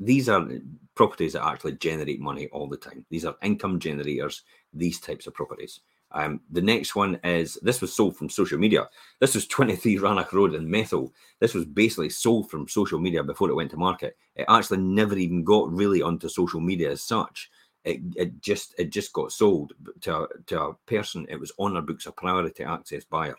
these 0.00 0.28
are 0.28 0.48
properties 0.94 1.34
that 1.34 1.44
actually 1.44 1.72
generate 1.72 2.20
money 2.20 2.48
all 2.48 2.66
the 2.66 2.78
time. 2.78 3.04
These 3.10 3.26
are 3.26 3.36
income 3.42 3.78
generators. 3.78 4.42
These 4.72 5.00
types 5.00 5.26
of 5.26 5.34
properties. 5.34 5.80
Um, 6.10 6.40
the 6.50 6.62
next 6.62 6.94
one 6.94 7.18
is 7.24 7.58
this 7.62 7.80
was 7.80 7.92
sold 7.92 8.16
from 8.16 8.28
social 8.28 8.58
media. 8.58 8.88
This 9.20 9.34
was 9.34 9.46
23 9.48 9.98
Rannoch 9.98 10.32
Road 10.32 10.54
in 10.54 10.66
Methil. 10.66 11.12
This 11.40 11.54
was 11.54 11.66
basically 11.66 12.10
sold 12.10 12.50
from 12.50 12.68
social 12.68 12.98
media 12.98 13.22
before 13.22 13.50
it 13.50 13.54
went 13.54 13.70
to 13.72 13.76
market. 13.76 14.16
It 14.34 14.46
actually 14.48 14.78
never 14.78 15.16
even 15.16 15.44
got 15.44 15.70
really 15.70 16.00
onto 16.00 16.28
social 16.28 16.60
media 16.60 16.90
as 16.90 17.02
such. 17.02 17.50
It, 17.84 18.00
it 18.16 18.40
just 18.40 18.74
it 18.78 18.90
just 18.90 19.12
got 19.12 19.32
sold 19.32 19.72
to 20.02 20.22
a, 20.22 20.28
to 20.46 20.60
a 20.60 20.74
person. 20.86 21.26
It 21.28 21.40
was 21.40 21.52
on 21.58 21.76
our 21.76 21.82
books 21.82 22.06
a 22.06 22.12
priority 22.12 22.62
access 22.64 23.04
buyer. 23.04 23.36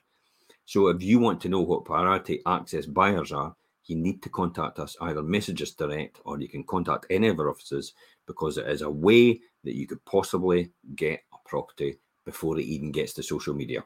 So 0.66 0.88
if 0.88 1.02
you 1.02 1.20
want 1.20 1.42
to 1.42 1.50
know 1.50 1.62
what 1.62 1.86
priority 1.86 2.42
access 2.46 2.86
buyers 2.86 3.32
are, 3.32 3.56
you 3.86 3.96
need 3.96 4.22
to 4.24 4.30
contact 4.30 4.80
us 4.80 4.96
either 5.02 5.22
message 5.22 5.62
us 5.62 5.72
direct 5.72 6.20
or 6.26 6.40
you 6.40 6.48
can 6.48 6.64
contact 6.64 7.06
any 7.10 7.28
of 7.28 7.40
our 7.40 7.50
offices 7.50 7.94
because 8.26 8.58
it 8.58 8.68
is 8.68 8.82
a 8.82 8.90
way 8.90 9.40
that 9.64 9.76
you 9.76 9.88
could 9.88 10.04
possibly 10.06 10.72
get 10.96 11.22
a 11.34 11.38
property 11.50 11.98
before 12.26 12.58
it 12.58 12.66
even 12.66 12.92
gets 12.92 13.14
to 13.14 13.24
social 13.24 13.54
media. 13.54 13.84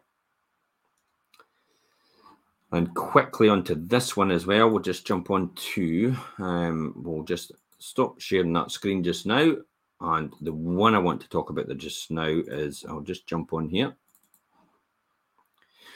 And 2.72 2.94
quickly 2.94 3.50
onto 3.50 3.76
this 3.76 4.18
one 4.18 4.30
as 4.30 4.46
well. 4.46 4.70
We'll 4.70 4.82
just 4.82 5.08
jump 5.08 5.32
on 5.32 5.52
to, 5.56 6.16
um, 6.38 6.94
we'll 6.98 7.24
just 7.24 7.54
stop 7.80 8.20
sharing 8.20 8.54
that 8.54 8.72
screen 8.72 9.04
just 9.04 9.26
now. 9.26 9.56
And 10.00 10.34
the 10.42 10.54
one 10.54 10.94
I 10.94 11.00
want 11.00 11.22
to 11.22 11.30
talk 11.30 11.50
about 11.50 11.68
that 11.68 11.78
just 11.78 12.12
now 12.12 12.28
is, 12.28 12.86
I'll 12.88 13.02
just 13.02 13.28
jump 13.28 13.54
on 13.54 13.68
here. 13.70 13.96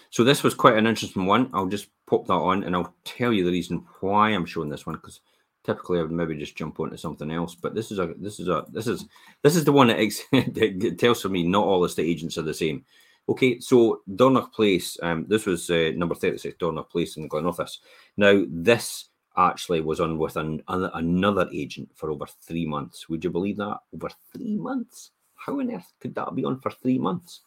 So 0.10 0.24
this 0.24 0.44
was 0.44 0.54
quite 0.54 0.78
an 0.78 0.88
interesting 0.88 1.26
one. 1.26 1.50
I'll 1.54 1.68
just 1.68 1.88
pop 2.06 2.28
that 2.28 2.34
on 2.34 2.64
and 2.64 2.76
I'll 2.76 2.94
tell 3.06 3.32
you 3.32 3.46
the 3.46 3.52
reason 3.52 3.86
why 4.02 4.30
I'm 4.30 4.46
showing 4.46 4.70
this 4.70 4.86
one 4.86 4.96
because 4.96 5.22
typically 5.64 6.00
I 6.00 6.02
would 6.02 6.12
maybe 6.12 6.36
just 6.36 6.58
jump 6.58 6.80
onto 6.80 6.98
something 6.98 7.32
else. 7.32 7.56
But 7.56 7.76
this 7.76 7.92
is 7.92 8.00
a 8.00 8.14
this 8.18 8.40
is 8.40 8.50
a 8.50 8.66
this 8.70 8.88
is 8.88 9.06
this 9.42 9.56
is 9.56 9.64
the 9.64 9.72
one 9.72 9.88
that, 9.88 10.00
ex- 10.00 10.24
that 10.32 10.98
tells 11.00 11.22
for 11.22 11.30
me 11.30 11.44
not 11.44 11.66
all 11.66 11.86
estate 11.86 12.08
agents 12.08 12.38
are 12.38 12.44
the 12.44 12.54
same. 12.54 12.84
Okay, 13.30 13.60
so 13.60 14.02
Dornoch 14.14 14.52
Place, 14.52 14.98
um, 15.02 15.26
this 15.30 15.46
was 15.46 15.70
uh, 15.70 15.92
number 15.96 16.16
36, 16.16 16.58
Dornoch 16.58 16.90
Place 16.90 17.18
in 17.18 17.30
Glenrothes. 17.30 17.78
Now, 18.18 18.44
this 18.50 19.10
actually 19.38 19.82
was 19.82 20.00
on 20.00 20.18
with 20.18 20.36
an, 20.36 20.62
an, 20.68 20.90
another 20.94 21.50
agent 21.54 21.90
for 21.96 22.12
over 22.12 22.26
three 22.26 22.66
months. 22.66 23.08
Would 23.10 23.24
you 23.24 23.30
believe 23.30 23.58
that? 23.58 23.80
Over 23.94 24.10
three 24.34 24.58
months? 24.58 25.12
How 25.36 25.60
on 25.60 25.74
earth 25.74 25.92
could 26.00 26.16
that 26.16 26.36
be 26.36 26.46
on 26.46 26.60
for 26.60 26.72
three 26.72 27.00
months? 27.00 27.42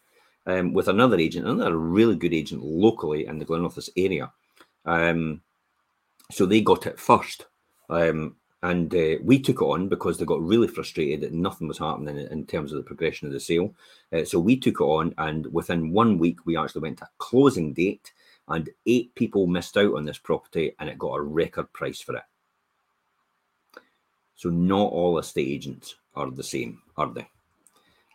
Um, 0.47 0.73
with 0.73 0.89
another 0.89 1.19
agent, 1.19 1.47
another 1.47 1.77
really 1.77 2.17
good 2.17 2.35
agent 2.35 2.63
locally 2.63 3.27
in 3.27 3.39
the 3.39 3.47
Glenrothes 3.47 3.89
area. 3.97 4.31
Um, 4.85 5.41
so 6.31 6.47
they 6.47 6.61
got 6.61 6.87
it 6.87 6.99
first. 6.99 7.47
Um, 7.89 8.37
and 8.63 8.95
uh, 8.95 9.17
we 9.23 9.39
took 9.39 9.61
it 9.61 9.65
on 9.65 9.89
because 9.89 10.17
they 10.17 10.25
got 10.25 10.43
really 10.43 10.69
frustrated 10.69 11.21
that 11.21 11.35
nothing 11.35 11.69
was 11.69 11.79
happening 11.79 12.17
in, 12.17 12.47
terms 12.47 12.73
of 12.73 12.79
the 12.79 12.83
progression 12.83 13.27
of 13.27 13.35
the 13.35 13.41
sale. 13.41 13.75
Uh, 14.11 14.25
so 14.25 14.39
we 14.39 14.57
took 14.57 14.81
it 14.81 14.85
on, 14.85 15.15
and 15.19 15.47
within 15.53 15.93
one 15.93 16.19
week, 16.19 16.47
we 16.47 16.57
actually 16.57 16.81
went 16.81 16.97
to 16.99 17.09
closing 17.19 17.75
date, 17.75 18.13
and 18.49 18.71
eight 18.87 19.15
people 19.15 19.47
missed 19.47 19.77
out 19.77 19.95
on 19.95 20.05
this 20.05 20.19
property, 20.19 20.75
and 20.79 20.89
it 20.89 20.99
got 20.99 21.15
a 21.15 21.23
record 21.23 21.73
price 21.73 22.01
for 22.01 22.17
it. 22.17 22.23
So 24.35 24.51
not 24.51 24.93
all 24.93 25.19
estate 25.19 25.49
agents 25.49 25.95
are 26.15 26.31
the 26.31 26.43
same, 26.43 26.83
are 26.97 27.13
they? 27.13 27.27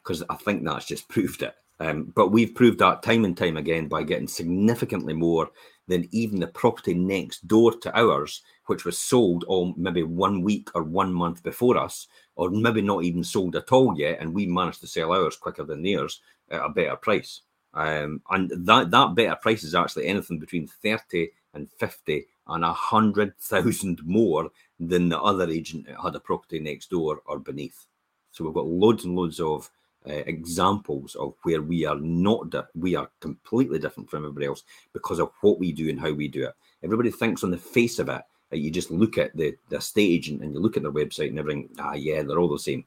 Because 0.03 0.24
I 0.29 0.36
think 0.36 0.63
that's 0.63 0.86
just 0.86 1.07
proved 1.09 1.43
it. 1.43 1.55
Um, 1.81 2.12
but 2.13 2.29
we've 2.29 2.53
proved 2.53 2.79
that 2.79 3.03
time 3.03 3.24
and 3.24 3.38
time 3.38 3.55
again 3.55 3.88
by 3.88 4.03
getting 4.03 4.27
significantly 4.27 5.13
more 5.13 5.50
than 5.88 6.09
even 6.12 6.39
the 6.39 6.48
property 6.48 6.93
next 6.93 7.48
door 7.48 7.71
to 7.71 7.98
ours, 7.98 8.41
which 8.67 8.83
was 8.83 9.00
sold 9.00 9.45
all 9.45 9.74
maybe 9.77 10.03
one 10.03 10.41
week 10.41 10.69
or 10.75 10.83
one 10.83 11.13
month 11.13 11.41
before 11.41 11.77
us, 11.77 12.07
or 12.36 12.50
maybe 12.50 12.81
not 12.81 13.03
even 13.03 13.24
sold 13.24 13.55
at 13.55 13.71
all 13.71 13.98
yet, 13.98 14.19
and 14.19 14.33
we 14.33 14.45
managed 14.45 14.81
to 14.81 14.88
sell 14.88 15.13
ours 15.13 15.38
quicker 15.38 15.63
than 15.63 15.81
theirs 15.81 16.21
at 16.51 16.62
a 16.62 16.69
better 16.69 16.98
price. 16.98 17.41
Um, 17.74 18.22
and 18.32 18.52
that 18.66 18.92
that 18.92 19.16
better 19.16 19.36
price 19.36 19.64
is 19.64 19.76
actually 19.76 20.08
anything 20.08 20.40
between 20.40 20.68
thirty 20.68 21.32
and 21.54 21.70
fifty 21.78 22.28
and 22.48 22.66
a 22.66 22.74
hundred 22.74 23.38
thousand 23.38 24.02
more 24.06 24.50
than 24.80 25.10
the 25.10 25.20
other 25.22 25.50
agent 25.50 25.86
that 25.88 26.02
had 26.02 26.16
a 26.16 26.20
property 26.20 26.60
next 26.60 26.90
door 26.90 27.22
or 27.26 27.40
beneath. 27.40 27.86
So 28.32 28.44
we've 28.44 28.54
got 28.54 28.66
loads 28.68 29.06
and 29.06 29.16
loads 29.16 29.40
of 29.40 29.70
uh, 30.08 30.14
examples 30.14 31.16
of 31.16 31.36
where 31.44 31.62
we 31.62 31.86
are 31.86 32.00
not 32.00 32.50
di- 32.50 32.64
we 32.76 32.96
are 32.96 33.10
completely 33.20 33.80
different 33.80 34.10
from 34.10 34.24
everybody 34.24 34.48
else 34.48 34.64
because 34.94 35.20
of 35.20 35.32
what 35.42 35.60
we 35.60 35.72
do 35.72 35.90
and 35.90 36.00
how 36.00 36.12
we 36.12 36.28
do 36.28 36.46
it. 36.46 36.54
Everybody 36.84 37.12
thinks 37.12 37.44
on 37.44 37.52
the 37.52 37.58
face 37.58 38.00
of 38.00 38.10
it 38.10 38.22
that 38.50 38.60
you 38.60 38.72
just 38.72 38.90
look 38.92 39.18
at 39.18 39.36
the 39.36 39.56
the 39.70 39.78
estate 39.78 40.10
agent 40.10 40.42
and 40.42 40.54
you 40.54 40.60
look 40.60 40.78
at 40.78 40.84
their 40.84 40.92
website 40.92 41.30
and 41.30 41.40
everything. 41.40 41.70
Ah, 41.78 41.94
yeah, 41.94 42.24
they're 42.24 42.40
all 42.40 42.50
the 42.50 42.58
same, 42.58 42.86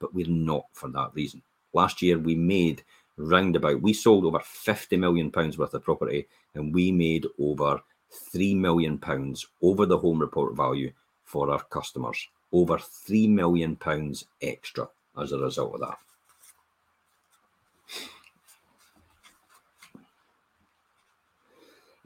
but 0.00 0.14
we're 0.14 0.26
not 0.26 0.64
for 0.72 0.88
that 0.88 1.10
reason. 1.14 1.42
Last 1.72 2.02
year 2.02 2.18
we 2.18 2.34
made 2.34 2.82
roundabout 3.16 3.80
we 3.80 3.92
sold 3.92 4.24
over 4.24 4.40
50 4.40 4.96
million 4.96 5.30
pounds 5.30 5.56
worth 5.56 5.74
of 5.74 5.84
property 5.84 6.26
and 6.54 6.74
we 6.74 6.90
made 6.90 7.26
over 7.38 7.80
3 8.10 8.54
million 8.54 8.98
pounds 8.98 9.46
over 9.62 9.86
the 9.86 9.98
home 9.98 10.18
report 10.18 10.56
value 10.56 10.92
for 11.24 11.50
our 11.50 11.62
customers 11.64 12.28
over 12.52 12.78
3 12.78 13.28
million 13.28 13.76
pounds 13.76 14.26
extra 14.42 14.88
as 15.20 15.32
a 15.32 15.38
result 15.38 15.74
of 15.74 15.80
that 15.80 15.98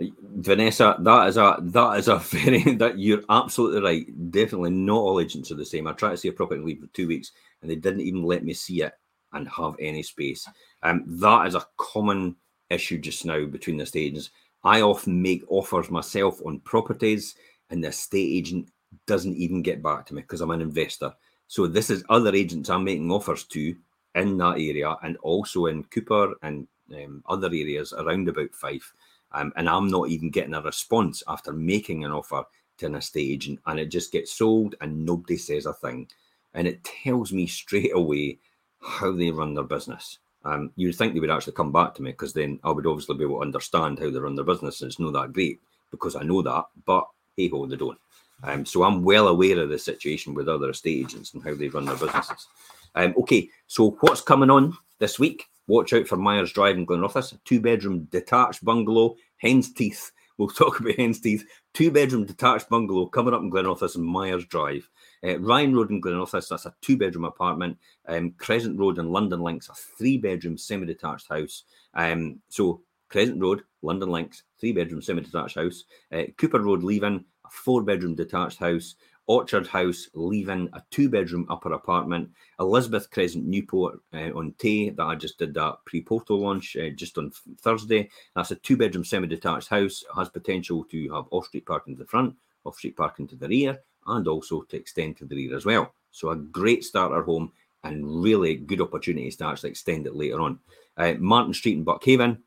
Vanessa, 0.01 0.97
that 1.01 1.27
is 1.27 1.37
a 1.37 1.57
that 1.61 1.99
is 1.99 2.07
a 2.07 2.19
very 2.19 2.63
that 2.77 2.99
you're 2.99 3.23
absolutely 3.29 3.81
right. 3.81 4.31
Definitely 4.31 4.71
not 4.71 4.97
all 4.97 5.21
agents 5.21 5.51
are 5.51 5.57
the 5.57 5.67
same. 5.67 5.89
I 5.89 5.93
tried 5.93 6.13
to 6.13 6.17
see 6.17 6.29
a 6.29 6.33
property 6.33 6.61
leave 6.61 6.79
for 6.79 6.87
two 6.89 7.09
weeks, 7.09 7.33
and 7.61 7.71
they 7.71 7.75
didn't 7.75 8.03
even 8.03 8.23
let 8.23 8.45
me 8.45 8.55
see 8.55 8.83
it 8.83 8.93
and 9.33 9.49
have 9.49 9.75
any 9.81 10.03
space. 10.03 10.49
Um, 10.83 11.05
that 11.21 11.47
is 11.47 11.55
a 11.55 11.67
common 11.77 12.37
issue 12.71 12.99
just 12.99 13.25
now 13.25 13.45
between 13.47 13.77
the 13.77 13.85
estate 13.85 14.07
agents. 14.13 14.31
I 14.65 14.83
often 14.83 15.21
make 15.21 15.45
offers 15.49 15.91
myself 15.91 16.41
on 16.45 16.61
properties, 16.61 17.35
and 17.71 17.83
the 17.83 17.89
estate 17.89 18.37
agent 18.37 18.71
doesn't 19.07 19.37
even 19.37 19.63
get 19.63 19.83
back 19.83 20.07
to 20.07 20.15
me 20.15 20.23
because 20.23 20.41
I'm 20.41 20.51
an 20.51 20.63
investor. 20.63 21.13
So 21.47 21.67
this 21.67 21.91
is 21.91 22.05
other 22.09 22.35
agents 22.35 22.69
I'm 22.69 22.85
making 22.85 23.11
offers 23.11 23.45
to 23.45 23.75
in 24.15 24.39
that 24.39 24.55
area, 24.55 24.97
and 25.03 25.17
also 25.19 25.67
in 25.67 25.85
Cupar 25.85 26.35
and 26.43 26.67
um, 26.95 27.23
other 27.29 27.49
areas 27.49 27.93
around 27.93 28.29
about 28.29 28.55
Fife 28.55 28.93
um, 29.33 29.53
and 29.57 29.69
I'm 29.69 29.89
not 29.89 30.09
even 30.09 30.31
getting 30.31 30.55
a 30.55 30.63
response 30.63 31.23
after 31.29 31.53
making 31.53 32.05
an 32.05 32.13
offer 32.13 32.45
to 32.79 32.87
an 32.87 32.95
estate 32.95 33.31
agent, 33.31 33.61
and 33.67 33.79
it 33.79 33.87
just 33.87 34.13
gets 34.13 34.33
sold 34.33 34.75
and 34.81 35.05
nobody 35.05 35.37
says 35.37 35.67
a 35.67 35.73
thing. 35.73 36.09
And 36.55 36.67
it 36.67 36.83
tells 36.85 37.33
me 37.33 37.47
straight 37.47 37.95
away 37.95 38.39
how 38.81 39.13
they 39.13 39.31
run 39.31 39.55
their 39.55 39.65
business. 39.65 40.19
Um, 40.45 40.71
you'd 40.77 40.95
think 40.95 41.15
they 41.15 41.21
would 41.21 41.31
actually 41.31 41.55
come 41.55 41.73
back 41.73 41.95
to 41.95 42.03
me 42.03 42.13
because 42.13 42.33
then 42.33 42.61
I 42.65 42.71
would 42.71 42.87
obviously 42.87 43.17
be 43.17 43.25
able 43.25 43.37
to 43.37 43.43
understand 43.43 43.99
how 43.99 44.11
they 44.11 44.19
run 44.19 44.37
their 44.37 44.45
business. 44.45 44.81
And 44.81 44.91
it's 44.91 45.01
not 45.01 45.13
that 45.15 45.33
great 45.33 45.61
because 45.91 46.17
I 46.17 46.23
know 46.23 46.43
that, 46.43 46.67
but 46.85 47.09
hey 47.37 47.49
ho, 47.49 47.67
they 47.67 47.77
don't. 47.77 47.99
Um, 48.43 48.65
so 48.65 48.85
I'm 48.85 49.03
well 49.03 49.29
aware 49.29 49.59
of 49.59 49.69
the 49.69 49.79
situation 49.79 50.35
with 50.35 50.49
other 50.49 50.71
estate 50.71 51.07
agents 51.07 51.35
and 51.35 51.43
how 51.43 51.55
they 51.55 51.69
run 51.69 51.87
their 51.87 51.97
businesses. 51.97 52.47
Um, 52.95 53.15
okay, 53.19 53.51
so 53.67 53.97
what's 54.01 54.21
coming 54.21 54.51
on 54.51 54.77
this 54.99 55.19
week? 55.19 55.47
Watch 55.67 55.93
out 55.93 56.07
for 56.07 56.17
Myers 56.17 56.53
Drive 56.53 56.77
in 56.77 56.87
Glenrothes, 56.87 57.37
two 57.45 57.61
bedroom 57.61 58.05
detached 58.11 58.65
bungalow, 58.65 59.17
Hen's 59.39 59.73
Teeth. 59.73 60.13
We'll 60.37 60.49
talk 60.49 60.81
about 60.81 60.97
Hen's 60.97 61.21
Teeth. 61.21 61.45
Two 61.75 61.91
bedroom 61.91 62.25
detached 62.25 62.69
bungalow 62.71 63.07
coming 63.07 63.35
up 63.35 63.43
in 63.43 63.51
Glenrothes 63.51 63.97
and 63.97 64.05
Myers 64.05 64.47
Drive. 64.47 64.89
Uh, 65.25 65.39
Ryan 65.39 65.75
Road 65.75 65.91
in 65.91 66.01
Glenrothes, 66.01 66.49
that's 66.49 66.67
a 66.67 66.75
two 66.81 66.97
bedroom 66.97 67.25
apartment. 67.25 67.79
Um, 68.07 68.33
Crescent 68.39 68.79
Road 68.79 68.99
in 68.99 69.11
Lundin 69.11 69.41
Links, 69.41 69.69
a 69.69 69.75
three 69.75 70.17
bedroom 70.17 70.57
semi 70.59 70.87
detached 70.87 71.29
house. 71.29 71.65
Um, 71.95 72.41
so 72.49 72.83
Crescent 73.09 73.41
Road, 73.41 73.63
Lundin 73.83 74.09
Links, 74.09 74.43
three 74.61 74.73
bedroom 74.73 75.03
semi 75.03 75.23
detached 75.23 75.57
house. 75.57 75.85
Uh, 76.13 76.25
Cupar 76.37 76.65
Road, 76.65 76.83
Leven, 76.83 77.25
a 77.45 77.51
four 77.51 77.83
bedroom 77.83 78.15
detached 78.15 78.59
house. 78.59 78.95
Orchard 79.29 79.67
House, 79.67 80.09
Leven 80.15 80.71
a 80.73 80.83
two 80.91 81.11
bedroom 81.11 81.47
upper 81.51 81.75
apartment. 81.75 82.31
Elizabeth 82.59 83.11
Crescent, 83.11 83.45
Newport 83.45 84.01
uh, 84.15 84.31
on 84.35 84.55
Tay, 84.59 84.89
that 84.89 85.03
I 85.03 85.15
just 85.15 85.39
did 85.39 85.53
that 85.55 85.77
pre 85.85 86.01
portal 86.01 86.41
launch 86.41 86.77
uh, 86.77 86.89
just 86.91 87.19
on 87.19 87.31
Thursday. 87.61 88.09
That's 88.35 88.53
a 88.53 88.57
two 88.57 88.79
bedroom 88.79 89.05
semi 89.05 89.27
detached 89.27 89.69
house. 89.69 90.03
It 90.03 90.17
has 90.17 90.31
potential 90.31 90.83
to 90.85 91.15
have 91.15 91.27
off 91.31 91.47
street 91.47 91.67
parking 91.67 91.95
to 91.95 92.03
the 92.03 92.09
front, 92.09 92.35
off 92.65 92.77
street 92.77 92.97
parking 92.97 93.29
to 93.29 93.37
the 93.37 93.49
rear, 93.49 93.79
and 94.09 94.27
also 94.27 94.63
to 94.63 94.77
extend 94.77 95.17
to 95.19 95.25
the 95.25 95.37
rear 95.37 95.57
as 95.57 95.65
well. 95.65 95.93
So, 96.11 96.31
a 96.31 96.37
great 96.37 96.85
starter 96.85 97.23
home 97.23 97.53
and 97.85 98.23
really 98.23 98.57
good 98.57 98.81
opportunities 98.81 99.37
to 99.37 99.47
actually 99.47 99.71
extend 99.71 100.07
it 100.07 100.17
later 100.17 100.41
on. 100.41 100.59
Uh, 100.97 101.15
Martin 101.19 101.55
Street 101.55 101.77
in 101.77 101.85
Buckhaven, 101.85 102.43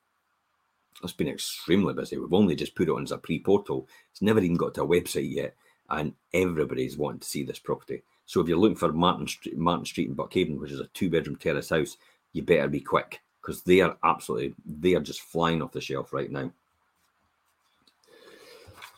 it's 1.04 1.14
been 1.14 1.30
extremely 1.30 1.94
busy. 1.94 2.18
We've 2.18 2.34
only 2.34 2.56
just 2.56 2.76
put 2.76 2.90
it 2.90 2.92
on 2.92 3.04
as 3.04 3.12
a 3.12 3.18
pre 3.18 3.40
portal, 3.40 3.88
it's 4.12 4.22
never 4.22 4.40
even 4.40 4.58
got 4.58 4.74
to 4.76 4.84
a 4.84 4.88
website 4.88 5.34
yet 5.34 5.56
and 5.92 6.14
everybody's 6.34 6.98
wanting 6.98 7.20
to 7.20 7.28
see 7.28 7.44
this 7.44 7.60
property. 7.60 8.02
So 8.26 8.40
if 8.40 8.48
you're 8.48 8.58
looking 8.58 8.78
for 8.78 8.94
Martin 8.94 9.28
Street, 9.28 9.58
Martin 9.58 9.86
Street 9.86 10.08
in 10.08 10.14
Buckhaven, 10.14 10.60
which 10.60 10.72
is 10.72 10.80
a 10.80 10.88
two-bedroom 10.88 11.36
terrace 11.36 11.70
house, 11.70 11.98
you 12.34 12.44
better 12.44 12.70
be 12.70 12.80
quick 12.80 13.22
because 13.42 13.62
they 13.64 13.82
are 13.82 13.98
absolutely 14.04 14.54
they 14.66 14.96
are 14.96 15.02
just 15.02 15.22
flying 15.22 15.62
off 15.62 15.74
the 15.74 15.82
shelf 15.82 16.14
right 16.14 16.32
now. 16.32 16.52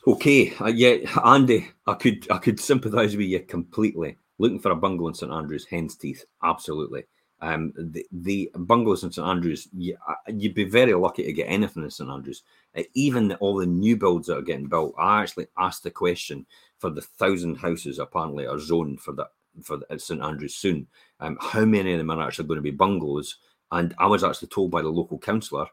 Okay, 0.06 0.54
uh, 0.60 0.68
yeah, 0.68 0.98
Andy, 1.24 1.70
I 1.88 1.94
could 1.94 2.30
I 2.30 2.38
could 2.38 2.60
sympathise 2.60 3.16
with 3.16 3.28
you 3.28 3.40
completely. 3.40 4.18
Looking 4.38 4.60
for 4.60 4.72
a 4.72 4.76
bungalow 4.76 5.10
in 5.10 5.14
St 5.14 5.32
Andrews, 5.32 5.66
Hen's 5.66 5.96
Teeth, 5.96 6.26
absolutely. 6.44 7.06
Um, 7.40 7.74
the, 7.78 8.06
the 8.12 8.52
bungalows 8.56 9.04
in 9.04 9.12
St 9.12 9.26
Andrews, 9.28 9.68
you, 9.74 9.98
uh, 10.08 10.16
you'd 10.28 10.56
be 10.56 10.64
very 10.64 10.94
lucky 10.94 11.24
to 11.24 11.34
get 11.34 11.46
anything 11.46 11.84
in 11.84 11.92
St 11.92 12.10
Andrews. 12.10 12.44
Uh, 12.76 12.84
even 12.96 13.34
all 13.36 13.56
the 13.56 13.66
new 13.66 13.96
builds 13.96 14.28
that 14.28 14.38
are 14.38 14.42
getting 14.42 14.68
built, 14.68 14.94
I 14.98 15.22
actually 15.22 15.48
asked 15.58 15.84
the 15.84 15.92
question 15.92 16.46
for 16.80 16.90
the 16.90 17.02
thousand 17.02 17.56
houses 17.56 18.00
apparently 18.00 18.46
are 18.46 18.60
zoned 18.60 19.00
for 19.00 19.14
that 19.14 19.28
for 19.62 19.78
the, 19.78 20.00
St 20.00 20.22
Andrews 20.22 20.56
soon. 20.56 20.88
Um, 21.20 21.38
how 21.40 21.64
many 21.64 21.94
of 21.94 21.98
them 21.98 22.10
are 22.10 22.22
actually 22.22 22.48
going 22.48 22.58
to 22.58 22.62
be 22.62 22.72
bungalows? 22.72 23.38
And 23.72 23.94
I 24.00 24.08
was 24.08 24.24
actually 24.24 24.50
told 24.50 24.72
by 24.72 24.82
the 24.82 24.90
local 24.90 25.20
councillor, 25.20 25.68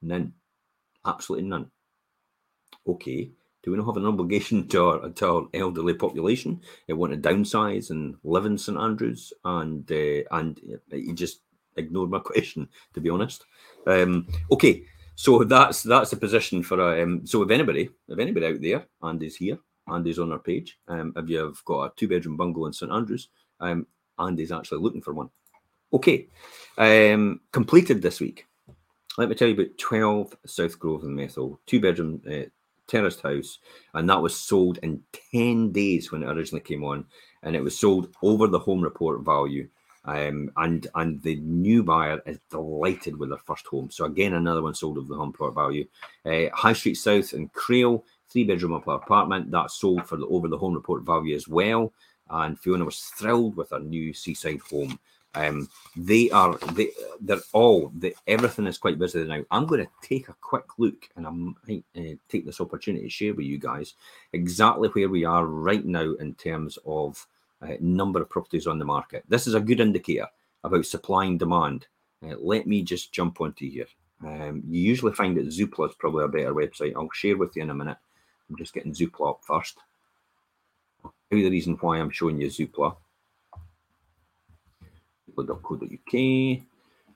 none, 0.00 0.32
absolutely 1.04 1.48
none. 1.48 1.70
Okay, 2.86 3.30
do 3.62 3.70
we 3.70 3.76
not 3.76 3.86
have 3.86 3.96
an 3.96 4.06
obligation 4.06 4.68
to 4.68 4.84
our, 4.84 5.08
to 5.10 5.26
our 5.26 5.48
elderly 5.54 5.94
population? 5.94 6.60
They 6.86 6.94
want 6.94 7.12
to 7.12 7.28
downsize 7.28 7.90
and 7.90 8.16
live 8.24 8.46
in 8.46 8.58
St 8.58 8.78
Andrews, 8.78 9.32
and 9.44 9.90
uh, 9.90 10.36
and 10.36 10.60
you 10.90 11.14
just 11.14 11.40
ignored 11.76 12.10
my 12.10 12.18
question, 12.24 12.68
to 12.94 13.00
be 13.00 13.10
honest. 13.10 13.44
Um, 13.86 14.26
okay, 14.50 14.84
so 15.14 15.44
that's 15.44 15.82
that's 15.82 16.10
the 16.10 16.16
position 16.16 16.62
for 16.62 16.80
a. 16.80 17.02
Um, 17.02 17.26
so 17.26 17.42
if 17.42 17.50
anybody, 17.50 17.90
if 18.08 18.18
anybody 18.18 18.46
out 18.46 18.60
there 18.60 18.86
and 19.02 19.22
is 19.22 19.36
here 19.36 19.58
Andy's 19.88 20.18
on 20.18 20.32
our 20.32 20.38
page. 20.38 20.78
Um, 20.88 21.12
if 21.16 21.28
you've 21.28 21.64
got 21.64 21.84
a 21.84 21.92
two 21.96 22.08
bedroom 22.08 22.36
bungalow 22.36 22.66
in 22.66 22.72
St 22.72 22.90
Andrews, 22.90 23.28
um, 23.60 23.86
Andy's 24.18 24.52
actually 24.52 24.80
looking 24.80 25.02
for 25.02 25.12
one. 25.12 25.30
Okay, 25.92 26.28
um, 26.78 27.40
completed 27.52 28.02
this 28.02 28.20
week. 28.20 28.46
Let 29.16 29.28
me 29.28 29.34
tell 29.34 29.46
you 29.46 29.54
about 29.54 29.78
12 29.78 30.36
South 30.46 30.78
Grove 30.78 31.04
in 31.04 31.14
Methil, 31.14 31.58
two 31.66 31.80
bedroom 31.80 32.20
uh, 32.28 32.48
terraced 32.88 33.22
house, 33.22 33.58
and 33.94 34.08
that 34.10 34.22
was 34.22 34.36
sold 34.36 34.78
in 34.82 35.02
10 35.32 35.72
days 35.72 36.12
when 36.12 36.22
it 36.22 36.28
originally 36.28 36.62
came 36.62 36.84
on, 36.84 37.06
and 37.42 37.56
it 37.56 37.62
was 37.62 37.78
sold 37.78 38.14
over 38.22 38.46
the 38.48 38.58
home 38.58 38.82
report 38.82 39.24
value 39.24 39.68
Um, 40.04 40.50
and 40.56 40.86
and 40.96 41.22
the 41.22 41.36
new 41.36 41.82
buyer 41.84 42.20
is 42.26 42.38
delighted 42.50 43.18
with 43.18 43.30
their 43.30 43.38
first 43.38 43.66
home. 43.68 43.90
So 43.90 44.04
again, 44.06 44.34
another 44.34 44.62
one 44.62 44.74
sold 44.74 44.98
of 44.98 45.08
the 45.08 45.16
home 45.16 45.30
report 45.30 45.54
value. 45.54 45.86
Uh, 46.26 46.50
High 46.54 46.74
Street 46.74 46.96
South 46.96 47.32
in 47.34 47.48
Crail, 47.50 48.04
three 48.30 48.44
bedroom 48.44 48.74
apartment 48.74 49.50
that 49.52 49.70
sold 49.70 50.06
for 50.06 50.18
the 50.18 50.26
over 50.26 50.48
the 50.48 50.58
home 50.58 50.74
report 50.74 51.04
value 51.04 51.36
as 51.36 51.48
well. 51.48 51.94
And 52.30 52.58
Fiona 52.58 52.84
was 52.84 53.00
thrilled 53.00 53.56
with 53.56 53.70
her 53.70 53.80
new 53.80 54.12
seaside 54.14 54.60
home. 54.70 54.98
Um, 55.34 55.68
they 55.96 56.30
are 56.30 56.56
they 56.72 56.90
they're 57.20 57.38
all 57.52 57.90
the, 57.96 58.14
everything 58.26 58.66
is 58.66 58.78
quite 58.78 58.98
busy 58.98 59.24
now. 59.24 59.42
I'm 59.50 59.66
going 59.66 59.84
to 59.84 59.90
take 60.08 60.28
a 60.28 60.36
quick 60.40 60.78
look 60.78 61.08
and 61.16 61.26
I 61.26 61.30
might 61.30 61.84
uh, 61.96 62.16
take 62.28 62.46
this 62.46 62.60
opportunity 62.60 63.04
to 63.04 63.10
share 63.10 63.34
with 63.34 63.46
you 63.46 63.58
guys 63.58 63.94
exactly 64.32 64.88
where 64.90 65.08
we 65.08 65.24
are 65.24 65.46
right 65.46 65.84
now 65.84 66.14
in 66.14 66.34
terms 66.34 66.78
of 66.86 67.26
uh, 67.62 67.74
number 67.80 68.22
of 68.22 68.30
properties 68.30 68.66
on 68.66 68.78
the 68.78 68.84
market. 68.84 69.24
This 69.28 69.46
is 69.46 69.54
a 69.54 69.60
good 69.60 69.80
indicator 69.80 70.28
about 70.62 70.86
supply 70.86 71.24
and 71.24 71.38
demand. 71.38 71.86
Uh, 72.24 72.34
let 72.38 72.66
me 72.66 72.82
just 72.82 73.12
jump 73.12 73.40
onto 73.40 73.68
here. 73.68 73.86
Um, 74.24 74.62
you 74.68 74.80
usually 74.80 75.12
find 75.12 75.36
that 75.36 75.48
Zoopla 75.48 75.90
is 75.90 75.96
probably 75.96 76.24
a 76.24 76.28
better 76.28 76.54
website. 76.54 76.94
I'll 76.96 77.10
share 77.12 77.36
with 77.36 77.56
you 77.56 77.62
in 77.62 77.70
a 77.70 77.74
minute. 77.74 77.98
I'm 78.48 78.56
just 78.56 78.72
getting 78.72 78.94
Zoopla 78.94 79.30
up 79.30 79.40
first. 79.44 79.78
You 81.30 81.42
the 81.42 81.50
reason 81.50 81.76
why 81.80 81.98
I'm 81.98 82.10
showing 82.10 82.40
you 82.40 82.46
Zoopla 82.46 82.96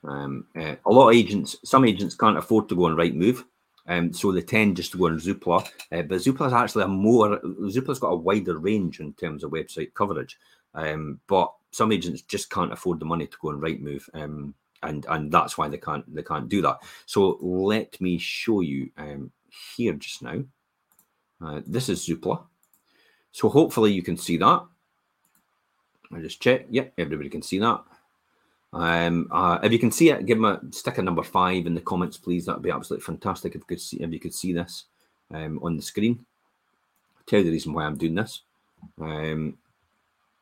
Um, 0.03 0.45
uh, 0.55 0.75
a 0.85 0.91
lot 0.91 1.09
of 1.09 1.15
agents, 1.15 1.57
some 1.63 1.85
agents 1.85 2.15
can't 2.15 2.37
afford 2.37 2.69
to 2.69 2.75
go 2.75 2.85
on 2.85 2.95
Rightmove, 2.95 3.43
um, 3.87 4.13
so 4.13 4.31
they 4.31 4.41
tend 4.41 4.77
just 4.77 4.91
to 4.93 4.97
go 4.97 5.07
on 5.07 5.19
Zoopla. 5.19 5.67
Uh, 5.91 6.03
but 6.03 6.19
Zoopla 6.19 6.51
actually 6.51 6.83
a 6.83 6.87
more 6.87 7.39
Zoopla's 7.39 7.99
got 7.99 8.09
a 8.13 8.15
wider 8.15 8.57
range 8.57 8.99
in 8.99 9.13
terms 9.13 9.43
of 9.43 9.51
website 9.51 9.93
coverage. 9.93 10.37
Um, 10.73 11.19
but 11.27 11.51
some 11.71 11.91
agents 11.91 12.21
just 12.21 12.49
can't 12.49 12.71
afford 12.71 12.99
the 12.99 13.05
money 13.05 13.27
to 13.27 13.37
go 13.41 13.49
on 13.49 13.59
Rightmove, 13.59 14.07
um, 14.13 14.53
and 14.83 15.05
and 15.09 15.31
that's 15.31 15.57
why 15.57 15.67
they 15.67 15.77
can't 15.77 16.05
they 16.13 16.23
can't 16.23 16.47
do 16.47 16.61
that. 16.61 16.79
So 17.05 17.37
let 17.41 17.99
me 17.99 18.17
show 18.17 18.61
you 18.61 18.89
um, 18.97 19.31
here 19.75 19.93
just 19.93 20.21
now. 20.21 20.43
Uh, 21.41 21.61
this 21.65 21.89
is 21.89 22.05
Zoopla. 22.07 22.43
So 23.31 23.49
hopefully 23.49 23.93
you 23.93 24.01
can 24.01 24.17
see 24.17 24.37
that. 24.37 24.65
I 26.11 26.19
just 26.19 26.41
check. 26.41 26.65
Yep, 26.69 26.93
everybody 26.97 27.29
can 27.29 27.41
see 27.41 27.59
that. 27.59 27.83
Um, 28.71 29.27
uh, 29.31 29.59
if 29.63 29.71
you 29.71 29.79
can 29.79 29.91
see 29.91 30.11
it, 30.11 30.25
give 30.25 30.37
them 30.37 30.45
a 30.45 30.61
sticker 30.71 31.01
number 31.01 31.23
five 31.23 31.65
in 31.65 31.73
the 31.73 31.81
comments, 31.81 32.17
please. 32.17 32.45
That'd 32.45 32.61
be 32.61 32.71
absolutely 32.71 33.05
fantastic 33.05 33.55
if 33.55 33.61
you 33.61 33.65
could 33.65 33.81
see 33.81 33.97
if 33.97 34.11
you 34.11 34.19
could 34.19 34.33
see 34.33 34.53
this 34.53 34.85
um, 35.33 35.59
on 35.63 35.75
the 35.75 35.81
screen. 35.81 36.25
I'll 37.17 37.23
tell 37.25 37.39
you 37.39 37.45
the 37.45 37.51
reason 37.51 37.73
why 37.73 37.85
I'm 37.85 37.97
doing 37.97 38.15
this. 38.15 38.41
Um, 39.01 39.57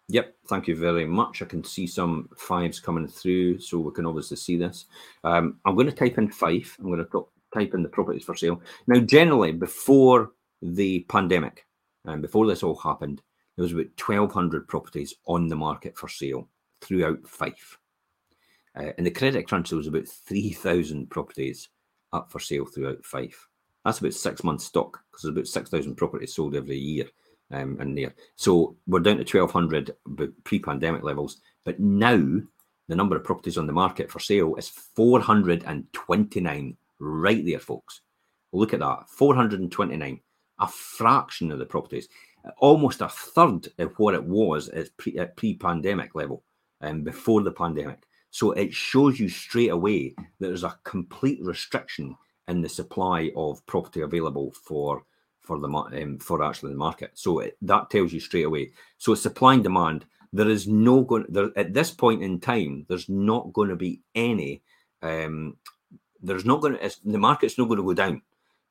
yep, 0.09 0.35
thank 0.47 0.67
you 0.67 0.75
very 0.75 1.05
much. 1.05 1.41
I 1.41 1.45
can 1.45 1.63
see 1.63 1.87
some 1.87 2.29
fives 2.37 2.79
coming 2.79 3.07
through, 3.07 3.59
so 3.59 3.79
we 3.79 3.91
can 3.91 4.05
obviously 4.05 4.37
see 4.37 4.57
this. 4.57 4.85
Um, 5.23 5.59
I'm 5.65 5.75
going 5.75 5.87
to 5.87 5.93
type 5.93 6.17
in 6.17 6.29
Fife. 6.29 6.77
I'm 6.79 6.87
going 6.87 7.05
to 7.05 7.27
type 7.53 7.73
in 7.73 7.83
the 7.83 7.89
properties 7.89 8.25
for 8.25 8.35
sale. 8.35 8.61
Now, 8.87 8.99
generally, 8.99 9.53
before 9.53 10.31
the 10.61 11.05
pandemic 11.07 11.65
and 12.05 12.15
um, 12.15 12.21
before 12.21 12.47
this 12.47 12.63
all 12.63 12.75
happened, 12.75 13.21
there 13.55 13.63
was 13.63 13.73
about 13.73 13.87
1,200 13.99 14.67
properties 14.67 15.15
on 15.25 15.47
the 15.47 15.55
market 15.55 15.97
for 15.97 16.07
sale 16.07 16.47
throughout 16.81 17.27
Fife. 17.27 17.77
Uh, 18.77 18.91
the 18.99 19.11
credit 19.11 19.47
crunch, 19.47 19.69
there 19.69 19.77
was 19.77 19.87
about 19.87 20.07
3,000 20.07 21.09
properties 21.09 21.69
up 22.13 22.31
for 22.31 22.39
sale 22.39 22.65
throughout 22.65 23.03
Fife. 23.03 23.47
That's 23.83 23.99
about 23.99 24.13
six 24.13 24.41
months' 24.43 24.65
stock 24.65 25.01
because 25.11 25.23
there's 25.23 25.33
about 25.33 25.47
6,000 25.47 25.95
properties 25.95 26.35
sold 26.35 26.55
every 26.55 26.77
year 26.77 27.05
um, 27.51 27.81
in 27.81 27.95
there. 27.95 28.13
So 28.35 28.77
we're 28.85 28.99
down 28.99 29.17
to 29.17 29.39
1,200 29.39 29.95
pre 30.43 30.59
pandemic 30.59 31.01
levels. 31.03 31.41
But 31.63 31.79
now 31.79 32.41
the 32.87 32.95
number 32.95 33.15
of 33.15 33.23
properties 33.23 33.57
on 33.57 33.65
the 33.67 33.73
market 33.73 34.11
for 34.11 34.19
sale 34.19 34.55
is 34.55 34.69
429 34.69 36.77
right 36.99 37.45
there, 37.45 37.59
folks. 37.59 38.01
Look 38.53 38.73
at 38.73 38.79
that 38.79 39.09
429, 39.09 40.21
a 40.59 40.67
fraction 40.67 41.51
of 41.51 41.59
the 41.59 41.65
properties, 41.65 42.07
almost 42.59 43.01
a 43.01 43.09
third 43.09 43.67
of 43.79 43.93
what 43.97 44.13
it 44.13 44.23
was 44.23 44.69
at 44.69 45.35
pre 45.35 45.55
pandemic 45.55 46.15
level 46.15 46.43
um, 46.81 47.03
before 47.03 47.41
the 47.41 47.51
pandemic. 47.51 48.06
So 48.29 48.51
it 48.51 48.73
shows 48.73 49.19
you 49.19 49.29
straight 49.29 49.71
away 49.71 50.13
that 50.17 50.47
there's 50.47 50.63
a 50.63 50.77
complete 50.83 51.39
restriction 51.41 52.15
in 52.47 52.61
the 52.61 52.69
supply 52.69 53.31
of 53.35 53.65
property 53.65 54.01
available 54.01 54.51
for 54.51 55.03
for 55.41 55.59
the 55.59 55.67
um, 55.67 56.19
for 56.19 56.43
actually 56.43 56.71
the 56.71 56.77
market. 56.77 57.11
So 57.13 57.39
it, 57.39 57.57
that 57.61 57.89
tells 57.89 58.11
you 58.11 58.19
straight 58.19 58.45
away. 58.45 58.71
So 58.97 59.15
supply 59.15 59.55
and 59.55 59.63
demand. 59.63 60.05
There 60.33 60.49
is 60.49 60.67
no 60.67 61.01
going 61.01 61.25
there 61.29 61.51
at 61.55 61.73
this 61.73 61.89
point 61.89 62.21
in 62.21 62.39
time. 62.39 62.85
There's 62.89 63.07
not 63.07 63.53
going 63.53 63.69
to 63.69 63.77
be 63.77 64.01
any. 64.13 64.61
Um, 65.01 65.55
there's 66.21 66.45
not 66.45 66.61
going 66.61 66.77
to 66.77 66.91
the 67.05 67.17
market's 67.17 67.57
not 67.57 67.69
going 67.69 67.77
to 67.77 67.83
go 67.83 67.93
down 67.93 68.21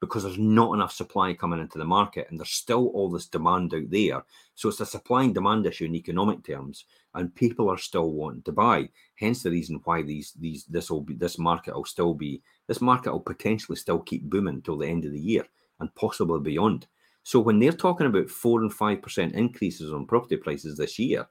because 0.00 0.24
there's 0.24 0.38
not 0.38 0.74
enough 0.74 0.92
supply 0.92 1.32
coming 1.32 1.60
into 1.60 1.78
the 1.78 1.84
market 1.84 2.26
and 2.28 2.38
there's 2.38 2.50
still 2.50 2.88
all 2.88 3.10
this 3.10 3.26
demand 3.26 3.72
out 3.74 3.88
there. 3.90 4.22
So 4.54 4.68
it's 4.68 4.80
a 4.80 4.86
supply 4.86 5.24
and 5.24 5.34
demand 5.34 5.66
issue 5.66 5.86
in 5.86 5.94
economic 5.94 6.44
terms, 6.44 6.84
and 7.14 7.34
people 7.34 7.70
are 7.70 7.78
still 7.78 8.12
wanting 8.12 8.42
to 8.42 8.52
buy. 8.52 8.88
Hence 9.16 9.42
the 9.42 9.50
reason 9.50 9.80
why 9.84 10.02
these 10.02 10.32
these 10.38 10.64
this 10.64 10.90
will 10.90 11.00
be 11.00 11.14
this 11.14 11.38
market 11.38 11.74
will 11.74 11.84
still 11.84 12.14
be 12.14 12.42
this 12.66 12.80
market 12.80 13.12
will 13.12 13.20
potentially 13.20 13.76
still 13.76 14.00
keep 14.00 14.24
booming 14.24 14.62
till 14.62 14.78
the 14.78 14.88
end 14.88 15.04
of 15.04 15.12
the 15.12 15.20
year 15.20 15.44
and 15.80 15.94
possibly 15.94 16.40
beyond. 16.40 16.86
So 17.22 17.40
when 17.40 17.58
they're 17.58 17.72
talking 17.72 18.06
about 18.06 18.30
four 18.30 18.60
and 18.60 18.72
five 18.72 19.02
percent 19.02 19.34
increases 19.34 19.92
on 19.92 20.06
property 20.06 20.36
prices 20.36 20.76
this 20.76 20.98
year, 20.98 21.26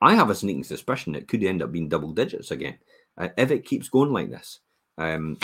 I 0.00 0.14
have 0.14 0.30
a 0.30 0.34
sneaking 0.34 0.64
suspicion 0.64 1.14
it 1.14 1.28
could 1.28 1.44
end 1.44 1.62
up 1.62 1.72
being 1.72 1.88
double 1.88 2.12
digits 2.12 2.50
again 2.50 2.78
uh, 3.18 3.28
if 3.36 3.50
it 3.50 3.66
keeps 3.66 3.88
going 3.88 4.12
like 4.12 4.30
this. 4.30 4.60
Um, 4.96 5.38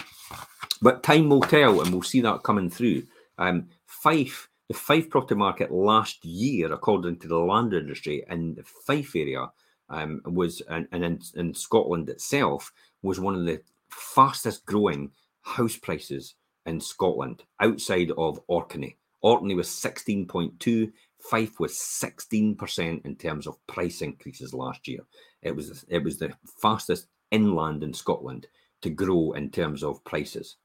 but 0.80 1.02
time 1.02 1.28
will 1.28 1.40
tell, 1.40 1.80
and 1.80 1.92
we'll 1.92 2.02
see 2.02 2.20
that 2.22 2.42
coming 2.42 2.70
through. 2.70 3.04
Um, 3.38 3.68
Fife, 3.86 4.48
the 4.68 4.74
Fife 4.74 5.10
property 5.10 5.34
market 5.34 5.70
last 5.70 6.24
year, 6.24 6.72
according 6.72 7.18
to 7.18 7.28
the 7.28 7.38
land 7.38 7.74
industry 7.74 8.24
in 8.28 8.54
the 8.54 8.64
Fife 8.64 9.14
area, 9.16 9.50
um, 9.88 10.22
was 10.24 10.62
and, 10.68 10.88
and 10.92 11.04
in, 11.04 11.20
in 11.36 11.54
Scotland 11.54 12.08
itself 12.08 12.72
was 13.02 13.20
one 13.20 13.34
of 13.34 13.44
the 13.44 13.60
fastest 13.90 14.64
growing 14.64 15.10
house 15.42 15.76
prices 15.76 16.34
in 16.66 16.80
Scotland 16.80 17.42
outside 17.60 18.10
of 18.16 18.40
Orkney. 18.48 18.96
Orkney 19.20 19.54
was 19.54 19.68
16.2, 19.68 20.92
Fife 21.18 21.58
was 21.58 21.72
16% 21.72 23.04
in 23.04 23.16
terms 23.16 23.46
of 23.46 23.66
price 23.66 24.02
increases 24.02 24.52
last 24.52 24.86
year. 24.86 25.00
It 25.42 25.56
was 25.56 25.84
it 25.88 26.02
was 26.02 26.18
the 26.18 26.34
fastest 26.60 27.06
inland 27.30 27.82
in 27.82 27.94
Scotland 27.94 28.46
to 28.82 28.90
grow 28.90 29.32
in 29.32 29.50
terms 29.50 29.82
of 29.82 30.04
prices. 30.04 30.56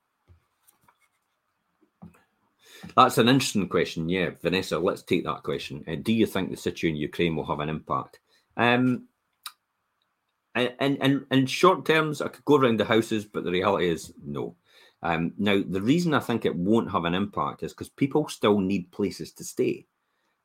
That's 2.96 3.18
an 3.18 3.30
interesting 3.30 3.68
question. 3.68 4.10
Yeah, 4.10 4.32
Vanessa, 4.42 4.80
let's 4.80 5.04
take 5.04 5.24
that 5.26 5.44
question. 5.44 5.84
Uh, 5.88 5.96
do 6.02 6.14
you 6.14 6.26
think 6.26 6.50
the 6.50 6.58
situation 6.58 6.96
in 6.96 7.02
Ukraine 7.02 7.36
will 7.36 7.46
have 7.46 7.60
an 7.60 7.70
impact? 7.70 8.20
Um, 8.58 9.08
and, 10.56 10.98
and, 11.02 11.26
in 11.32 11.46
short 11.46 11.86
terms, 11.86 12.22
I 12.22 12.28
could 12.28 12.44
go 12.44 12.58
around 12.58 12.80
the 12.80 12.86
houses, 12.86 13.24
but 13.26 13.44
the 13.44 13.52
reality 13.52 13.90
is 13.90 14.12
no. 14.26 14.56
Um, 15.02 15.34
now, 15.38 15.62
the 15.66 15.82
reason 15.82 16.14
I 16.14 16.20
think 16.20 16.46
it 16.46 16.56
won't 16.56 16.92
have 16.92 17.06
an 17.06 17.14
impact 17.14 17.64
is 17.64 17.72
because 17.72 17.90
people 17.90 18.28
still 18.28 18.60
need 18.60 18.92
places 18.92 19.32
to 19.34 19.44
stay. 19.44 19.86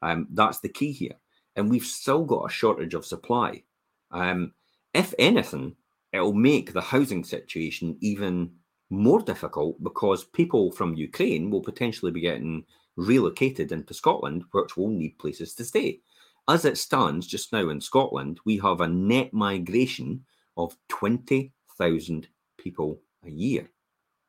Um, 0.02 0.28
that's 0.30 0.60
the 0.60 0.68
key 0.68 0.92
here. 0.92 1.16
And 1.56 1.70
we've 1.70 1.84
still 1.84 2.24
got 2.24 2.46
a 2.50 2.52
shortage 2.52 2.94
of 2.94 3.06
supply. 3.06 3.62
Um, 4.10 4.52
if 4.92 5.14
anything, 5.18 5.74
it'll 6.12 6.32
make 6.32 6.72
the 6.72 6.80
housing 6.80 7.24
situation 7.24 7.96
even 8.00 8.52
more 8.90 9.20
difficult 9.20 9.82
because 9.82 10.24
people 10.24 10.70
from 10.72 10.94
Ukraine 10.94 11.50
will 11.50 11.62
potentially 11.62 12.12
be 12.12 12.20
getting 12.20 12.64
relocated 12.96 13.72
into 13.72 13.94
Scotland, 13.94 14.44
which 14.52 14.76
will 14.76 14.88
need 14.88 15.18
places 15.18 15.54
to 15.54 15.64
stay. 15.64 16.00
As 16.48 16.64
it 16.64 16.76
stands 16.76 17.26
just 17.26 17.52
now 17.52 17.70
in 17.70 17.80
Scotland, 17.80 18.38
we 18.44 18.58
have 18.58 18.80
a 18.80 18.88
net 18.88 19.32
migration 19.32 20.24
of 20.56 20.76
20,000 20.88 22.28
people 22.58 23.00
a 23.24 23.30
year. 23.30 23.70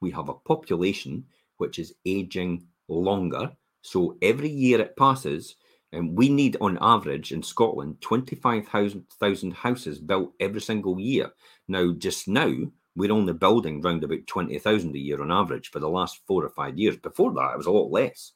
We 0.02 0.12
have 0.12 0.30
a 0.30 0.34
population 0.34 1.26
which 1.58 1.78
is 1.80 1.94
aging 2.06 2.66
longer. 2.88 3.52
So 3.82 4.18
every 4.22 4.50
year 4.50 4.80
it 4.82 4.98
passes, 4.98 5.56
and 5.92 6.18
we 6.18 6.30
need 6.30 6.58
on 6.60 6.78
average 6.82 7.32
in 7.32 7.44
Scotland 7.44 8.02
25,000 8.02 9.54
houses 9.54 10.00
built 10.00 10.34
every 10.40 10.62
single 10.62 11.00
year. 11.00 11.32
Now, 11.68 11.92
just 11.92 12.28
now, 12.28 12.54
we're 12.96 13.12
only 13.12 13.34
building 13.34 13.82
round 13.82 14.04
about 14.04 14.26
20,000 14.28 14.96
a 14.96 15.00
year 15.00 15.22
on 15.22 15.32
average 15.32 15.70
for 15.70 15.80
the 15.80 15.90
last 15.90 16.22
four 16.28 16.46
or 16.46 16.50
five 16.50 16.78
years. 16.78 16.98
Before 16.98 17.34
that, 17.34 17.52
it 17.54 17.58
was 17.58 17.66
a 17.66 17.72
lot 17.72 17.92
less. 17.92 18.32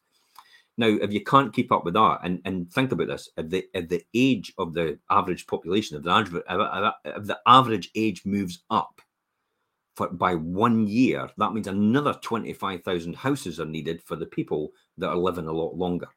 Now, 0.78 0.88
if 0.88 1.12
you 1.12 1.24
can't 1.24 1.54
keep 1.54 1.72
up 1.72 1.84
with 1.84 1.96
that, 1.96 2.20
and, 2.24 2.42
and 2.46 2.72
think 2.72 2.92
about 2.92 3.08
this, 3.08 3.30
if 3.36 3.50
the 3.50 3.66
if 3.74 3.90
the 3.90 4.02
age 4.14 4.54
of 4.58 4.74
the 4.74 4.98
average 5.10 5.46
population, 5.46 5.98
if 5.98 6.04
the 6.04 6.10
average, 6.10 6.44
if 7.04 7.26
the 7.26 7.40
average 7.46 7.92
age 7.96 8.26
moves 8.26 8.64
up 8.70 9.02
for, 9.96 10.08
by 10.08 10.36
one 10.36 10.88
year, 10.88 11.30
that 11.38 11.52
means 11.54 11.68
another 11.68 12.14
25,000 12.22 13.14
houses 13.14 13.60
are 13.60 13.66
needed 13.66 14.02
for 14.04 14.16
the 14.16 14.26
people 14.26 14.72
that 14.98 15.10
are 15.10 15.18
living 15.18 15.48
a 15.48 15.52
lot 15.52 15.76
longer. 15.76 16.08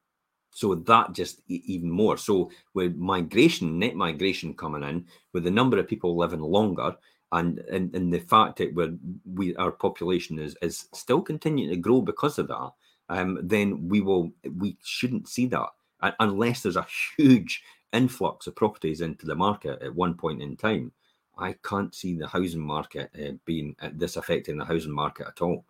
So 0.53 0.77
that 0.77 1.13
just 1.13 1.41
even 1.49 1.91
more. 1.91 2.17
So 2.17 2.53
with 2.75 2.95
migration, 2.95 3.81
net 3.81 3.97
migration 3.97 4.55
coming 4.55 4.85
in, 4.85 5.07
with 5.33 5.43
the 5.43 5.51
number 5.51 5.79
of 5.79 5.89
people 5.89 6.17
living 6.17 6.41
longer, 6.41 6.95
and 7.33 7.59
and, 7.71 7.95
and 7.95 8.13
the 8.13 8.21
fact 8.21 8.59
that 8.59 8.75
we're, 8.75 8.95
we 9.35 9.57
our 9.57 9.73
population 9.73 10.39
is 10.39 10.57
is 10.63 10.89
still 10.93 11.23
continuing 11.23 11.71
to 11.71 11.77
grow 11.77 12.01
because 12.01 12.39
of 12.39 12.49
that, 12.49 12.71
um, 13.09 13.39
then 13.43 13.89
we 13.89 14.01
will 14.01 14.33
we 14.59 14.77
shouldn't 14.83 15.29
see 15.29 15.47
that 15.47 15.69
unless 16.21 16.63
there's 16.63 16.77
a 16.77 16.87
huge 17.17 17.63
influx 17.93 18.47
of 18.47 18.57
properties 18.57 19.01
into 19.01 19.27
the 19.27 19.35
market 19.35 19.81
at 19.83 19.95
one 19.95 20.15
point 20.15 20.43
in 20.43 20.57
time. 20.57 20.93
I 21.39 21.55
can't 21.65 21.95
see 21.95 22.17
the 22.17 22.27
housing 22.27 22.61
market 22.61 23.11
uh, 23.19 23.33
being 23.45 23.75
uh, 23.81 23.91
this 23.93 24.17
affecting 24.17 24.59
the 24.59 24.65
housing 24.65 24.93
market 24.93 25.29
at 25.29 25.43
all. 25.43 25.65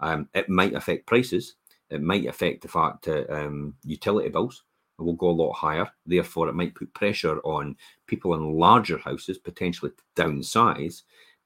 Um, 0.00 0.28
it 0.34 0.48
might 0.48 0.74
affect 0.74 1.06
prices. 1.06 1.56
It 1.90 2.02
might 2.02 2.26
affect 2.26 2.62
the 2.62 2.68
fact 2.68 3.04
that 3.04 3.30
um, 3.30 3.74
utility 3.84 4.30
bills 4.30 4.62
will 5.02 5.14
go 5.14 5.30
a 5.30 5.32
lot 5.32 5.52
higher. 5.52 5.90
Therefore, 6.06 6.48
it 6.48 6.54
might 6.54 6.74
put 6.74 6.94
pressure 6.94 7.38
on 7.40 7.76
people 8.06 8.34
in 8.34 8.58
larger 8.58 8.98
houses, 8.98 9.38
potentially 9.38 9.90
to 9.90 10.22
downsize. 10.22 11.02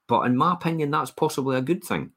But 0.08 0.22
in 0.22 0.36
my 0.36 0.54
opinion, 0.54 0.90
that's 0.90 1.10
possibly 1.10 1.56
a 1.56 1.62
good 1.62 1.82
thing 1.82 2.12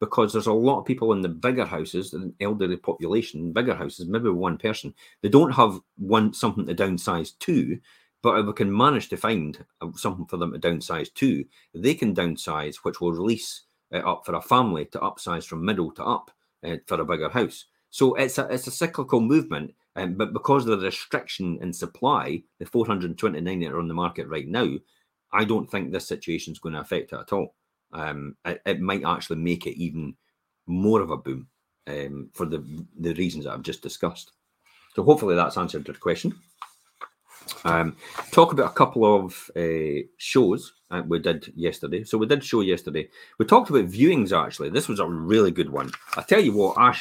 because 0.00 0.32
there's 0.32 0.46
a 0.46 0.52
lot 0.52 0.80
of 0.80 0.86
people 0.86 1.12
in 1.12 1.20
the 1.20 1.28
bigger 1.28 1.64
houses, 1.64 2.10
the 2.10 2.32
elderly 2.40 2.76
population, 2.76 3.52
bigger 3.52 3.74
houses, 3.74 4.06
maybe 4.06 4.28
one 4.28 4.56
person, 4.56 4.94
they 5.22 5.28
don't 5.28 5.52
have 5.52 5.80
one 5.96 6.32
something 6.32 6.66
to 6.66 6.74
downsize 6.74 7.36
to. 7.40 7.78
But 8.22 8.38
if 8.40 8.46
we 8.46 8.52
can 8.52 8.76
manage 8.76 9.08
to 9.10 9.16
find 9.16 9.64
uh, 9.80 9.88
something 9.94 10.26
for 10.26 10.36
them 10.36 10.52
to 10.52 10.58
downsize 10.58 11.12
to, 11.14 11.44
they 11.74 11.94
can 11.94 12.14
downsize, 12.14 12.76
which 12.82 13.00
will 13.00 13.12
release 13.12 13.62
uh, 13.92 13.98
up 13.98 14.26
for 14.26 14.34
a 14.34 14.42
family 14.42 14.86
to 14.86 14.98
upsize 14.98 15.46
from 15.46 15.64
middle 15.64 15.90
to 15.92 16.04
up 16.04 16.30
uh, 16.64 16.76
for 16.86 17.00
a 17.00 17.04
bigger 17.04 17.28
house. 17.28 17.66
So 17.90 18.14
it's 18.14 18.38
a 18.38 18.46
it's 18.48 18.66
a 18.66 18.72
cyclical 18.72 19.20
movement, 19.20 19.74
um, 19.98 20.14
but 20.14 20.32
because 20.32 20.66
of 20.66 20.78
the 20.78 20.86
restriction 20.86 21.58
in 21.60 21.72
supply, 21.72 22.40
the 22.60 22.66
429 22.66 23.60
that 23.60 23.72
are 23.72 23.80
on 23.80 23.88
the 23.88 23.94
market 23.94 24.28
right 24.28 24.46
now, 24.46 24.68
I 25.32 25.44
don't 25.44 25.68
think 25.68 25.90
this 25.90 26.06
situation 26.06 26.52
is 26.52 26.60
going 26.60 26.74
to 26.74 26.80
affect 26.80 27.12
it 27.12 27.18
at 27.18 27.32
all. 27.32 27.56
Um, 27.92 28.36
it, 28.44 28.62
it, 28.64 28.80
might 28.80 29.04
actually 29.04 29.38
make 29.38 29.66
it 29.66 29.76
even 29.76 30.14
more 30.66 31.00
of 31.00 31.10
a 31.10 31.16
boom 31.16 31.48
um, 31.86 32.30
for 32.32 32.46
the 32.46 32.62
the 33.00 33.14
reasons 33.14 33.44
that 33.44 33.54
I've 33.54 33.62
just 33.62 33.82
discussed. 33.82 34.32
So 34.94 35.02
hopefully 35.02 35.34
that's 35.34 35.56
answered 35.56 35.86
your 35.88 35.96
question. 35.96 36.38
Um, 37.64 37.96
talk 38.30 38.52
about 38.52 38.70
a 38.70 38.74
couple 38.74 39.04
of 39.04 39.50
uh, 39.56 40.06
shows 40.16 40.72
uh, 40.90 41.02
we 41.06 41.18
did 41.18 41.52
yesterday. 41.54 42.04
So 42.04 42.18
we 42.18 42.26
did 42.26 42.42
show 42.44 42.60
yesterday. 42.60 43.08
We 43.38 43.44
talked 43.46 43.70
about 43.70 43.86
viewings 43.86 44.32
actually. 44.32 44.70
This 44.70 44.88
was 44.88 45.00
a 45.00 45.06
really 45.06 45.50
good 45.50 45.70
one. 45.70 45.90
I 46.16 46.22
tell 46.22 46.40
you 46.40 46.52
what, 46.52 46.76
I, 46.78 46.96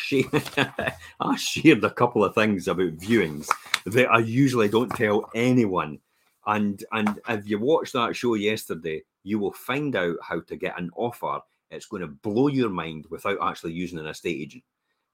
I 1.19 1.35
shared 1.37 1.83
a 1.83 1.89
couple 1.89 2.23
of 2.23 2.35
things 2.35 2.67
about 2.67 2.97
viewings 2.97 3.47
that 3.85 4.09
I 4.09 4.19
usually 4.19 4.67
don't 4.67 4.89
tell 4.89 5.29
anyone. 5.33 5.99
And 6.45 6.83
and 6.91 7.19
if 7.27 7.47
you 7.47 7.59
watched 7.59 7.93
that 7.93 8.15
show 8.15 8.35
yesterday, 8.35 9.03
you 9.23 9.39
will 9.39 9.53
find 9.53 9.95
out 9.95 10.15
how 10.21 10.41
to 10.41 10.55
get 10.55 10.79
an 10.79 10.89
offer. 10.95 11.39
It's 11.69 11.87
going 11.87 12.01
to 12.01 12.07
blow 12.07 12.47
your 12.47 12.69
mind 12.69 13.05
without 13.09 13.37
actually 13.41 13.73
using 13.73 13.99
an 13.99 14.07
estate 14.07 14.39
agent 14.41 14.63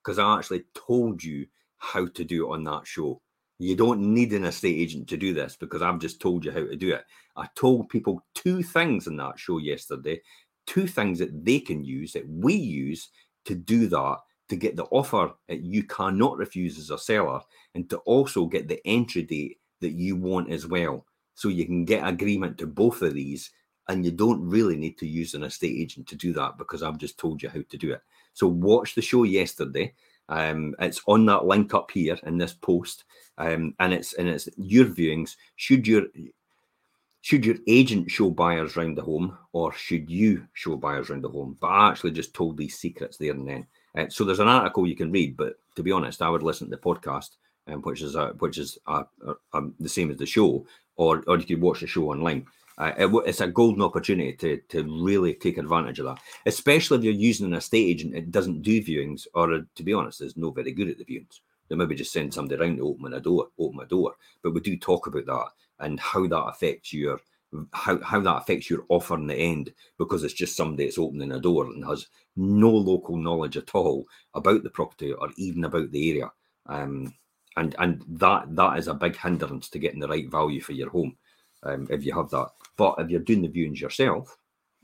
because 0.02 0.18
I 0.18 0.38
actually 0.38 0.64
told 0.74 1.22
you 1.22 1.46
how 1.78 2.06
to 2.06 2.24
do 2.24 2.46
it 2.46 2.52
on 2.52 2.64
that 2.64 2.86
show. 2.86 3.20
You 3.58 3.76
don't 3.76 4.00
need 4.00 4.32
an 4.32 4.44
estate 4.44 4.76
agent 4.76 5.08
to 5.08 5.16
do 5.16 5.32
this 5.32 5.56
because 5.56 5.80
I've 5.80 6.00
just 6.00 6.20
told 6.20 6.44
you 6.44 6.50
how 6.50 6.60
to 6.60 6.76
do 6.76 6.92
it. 6.94 7.04
I 7.36 7.48
told 7.54 7.88
people 7.88 8.24
two 8.34 8.62
things 8.62 9.06
in 9.06 9.16
that 9.16 9.38
show 9.38 9.58
yesterday, 9.58 10.20
two 10.66 10.86
things 10.86 11.18
that 11.20 11.44
they 11.44 11.60
can 11.60 11.84
use, 11.84 12.12
that 12.12 12.28
we 12.28 12.54
use 12.54 13.10
to 13.44 13.54
do 13.54 13.86
that, 13.88 14.16
to 14.48 14.56
get 14.56 14.76
the 14.76 14.84
offer 14.84 15.32
that 15.48 15.62
you 15.62 15.84
cannot 15.84 16.36
refuse 16.36 16.78
as 16.78 16.90
a 16.90 16.98
seller, 16.98 17.40
and 17.74 17.88
to 17.90 17.98
also 17.98 18.46
get 18.46 18.68
the 18.68 18.80
entry 18.86 19.22
date 19.22 19.58
that 19.80 19.92
you 19.92 20.16
want 20.16 20.50
as 20.50 20.66
well. 20.66 21.06
So 21.34 21.48
you 21.48 21.64
can 21.64 21.84
get 21.84 22.06
agreement 22.06 22.58
to 22.58 22.66
both 22.66 23.02
of 23.02 23.14
these, 23.14 23.50
and 23.88 24.04
you 24.04 24.10
don't 24.10 24.46
really 24.46 24.76
need 24.76 24.98
to 24.98 25.06
use 25.06 25.34
an 25.34 25.44
estate 25.44 25.76
agent 25.76 26.06
to 26.08 26.16
do 26.16 26.32
that 26.34 26.58
because 26.58 26.82
I've 26.82 26.98
just 26.98 27.18
told 27.18 27.42
you 27.42 27.48
how 27.48 27.60
to 27.68 27.76
do 27.76 27.92
it. 27.92 28.02
So 28.32 28.48
watch 28.48 28.94
the 28.94 29.02
show 29.02 29.24
yesterday. 29.24 29.94
Um, 30.28 30.74
it's 30.78 31.02
on 31.06 31.26
that 31.26 31.44
link 31.44 31.74
up 31.74 31.90
here 31.90 32.18
in 32.24 32.38
this 32.38 32.54
post, 32.54 33.04
um, 33.38 33.74
and 33.80 33.92
it's 33.92 34.14
and 34.14 34.28
it's 34.28 34.48
your 34.56 34.86
viewings. 34.86 35.36
Should 35.56 35.86
your 35.86 36.04
should 37.24 37.46
your 37.46 37.56
agent 37.66 38.10
show 38.10 38.30
buyers 38.30 38.76
around 38.76 38.96
the 38.96 39.02
home, 39.02 39.36
or 39.52 39.72
should 39.72 40.10
you 40.10 40.46
show 40.52 40.76
buyers 40.76 41.08
around 41.08 41.22
the 41.22 41.30
home? 41.30 41.56
But 41.58 41.68
I 41.68 41.88
actually 41.88 42.10
just 42.10 42.34
told 42.34 42.56
these 42.56 42.78
secrets 42.78 43.16
there 43.16 43.32
and 43.32 43.48
then. 43.48 43.66
Uh, 43.96 44.08
so 44.10 44.24
there's 44.24 44.40
an 44.40 44.48
article 44.48 44.86
you 44.86 44.96
can 44.96 45.10
read, 45.10 45.36
but 45.36 45.54
to 45.76 45.82
be 45.82 45.90
honest, 45.90 46.20
I 46.20 46.28
would 46.28 46.42
listen 46.42 46.68
to 46.68 46.76
the 46.76 46.82
podcast, 46.82 47.36
um, 47.66 47.80
which 47.80 48.02
is 48.02 48.14
a, 48.14 48.28
which 48.40 48.58
is 48.58 48.76
a, 48.86 49.04
a, 49.26 49.34
um, 49.54 49.74
the 49.80 49.88
same 49.88 50.10
as 50.10 50.18
the 50.18 50.26
show, 50.26 50.66
or 50.96 51.24
or 51.26 51.38
you 51.38 51.46
could 51.46 51.62
watch 51.62 51.80
the 51.80 51.86
show 51.86 52.10
online. 52.10 52.46
Uh, 52.76 52.92
it, 52.98 53.10
it's 53.24 53.40
a 53.40 53.46
golden 53.46 53.82
opportunity 53.82 54.34
to 54.34 54.60
to 54.68 54.82
really 55.02 55.32
take 55.32 55.56
advantage 55.56 56.00
of 56.00 56.04
that, 56.04 56.18
especially 56.44 56.98
if 56.98 57.04
you're 57.04 57.14
using 57.14 57.46
an 57.46 57.54
estate 57.54 57.88
agent 57.88 58.12
that 58.12 58.32
doesn't 58.32 58.60
do 58.60 58.82
viewings, 58.82 59.26
or 59.34 59.54
uh, 59.54 59.60
to 59.74 59.82
be 59.82 59.94
honest, 59.94 60.20
is 60.20 60.36
no 60.36 60.50
very 60.50 60.72
good 60.72 60.88
at 60.88 60.98
the 60.98 61.04
viewings. 61.04 61.40
They 61.68 61.76
maybe 61.76 61.94
just 61.94 62.12
send 62.12 62.34
somebody 62.34 62.60
around 62.60 62.76
to 62.76 62.88
open 62.88 63.12
a 63.14 63.20
door, 63.20 63.48
open 63.58 63.80
a 63.80 63.86
door. 63.86 64.14
But 64.42 64.54
we 64.54 64.60
do 64.60 64.76
talk 64.76 65.06
about 65.06 65.26
that 65.26 65.48
and 65.80 65.98
how 65.98 66.26
that 66.26 66.46
affects 66.46 66.92
your 66.92 67.20
how, 67.72 68.00
how 68.02 68.20
that 68.20 68.38
affects 68.38 68.68
your 68.68 68.84
offer 68.88 69.14
in 69.14 69.28
the 69.28 69.36
end 69.36 69.72
because 69.96 70.24
it's 70.24 70.34
just 70.34 70.56
somebody 70.56 70.84
that's 70.84 70.98
opening 70.98 71.32
a 71.32 71.40
door 71.40 71.66
and 71.66 71.84
has 71.84 72.08
no 72.36 72.68
local 72.68 73.16
knowledge 73.16 73.56
at 73.56 73.74
all 73.74 74.06
about 74.34 74.64
the 74.64 74.70
property 74.70 75.12
or 75.12 75.30
even 75.36 75.64
about 75.64 75.90
the 75.92 76.10
area. 76.10 76.32
Um, 76.66 77.14
and 77.56 77.76
and 77.78 78.04
that 78.08 78.54
that 78.56 78.78
is 78.78 78.88
a 78.88 78.94
big 78.94 79.16
hindrance 79.16 79.68
to 79.68 79.78
getting 79.78 80.00
the 80.00 80.08
right 80.08 80.28
value 80.28 80.60
for 80.60 80.72
your 80.72 80.90
home 80.90 81.16
um, 81.62 81.86
if 81.90 82.04
you 82.04 82.12
have 82.12 82.30
that. 82.30 82.48
But 82.76 82.96
if 82.98 83.10
you're 83.10 83.20
doing 83.20 83.42
the 83.42 83.48
viewings 83.48 83.80
yourself, 83.80 84.36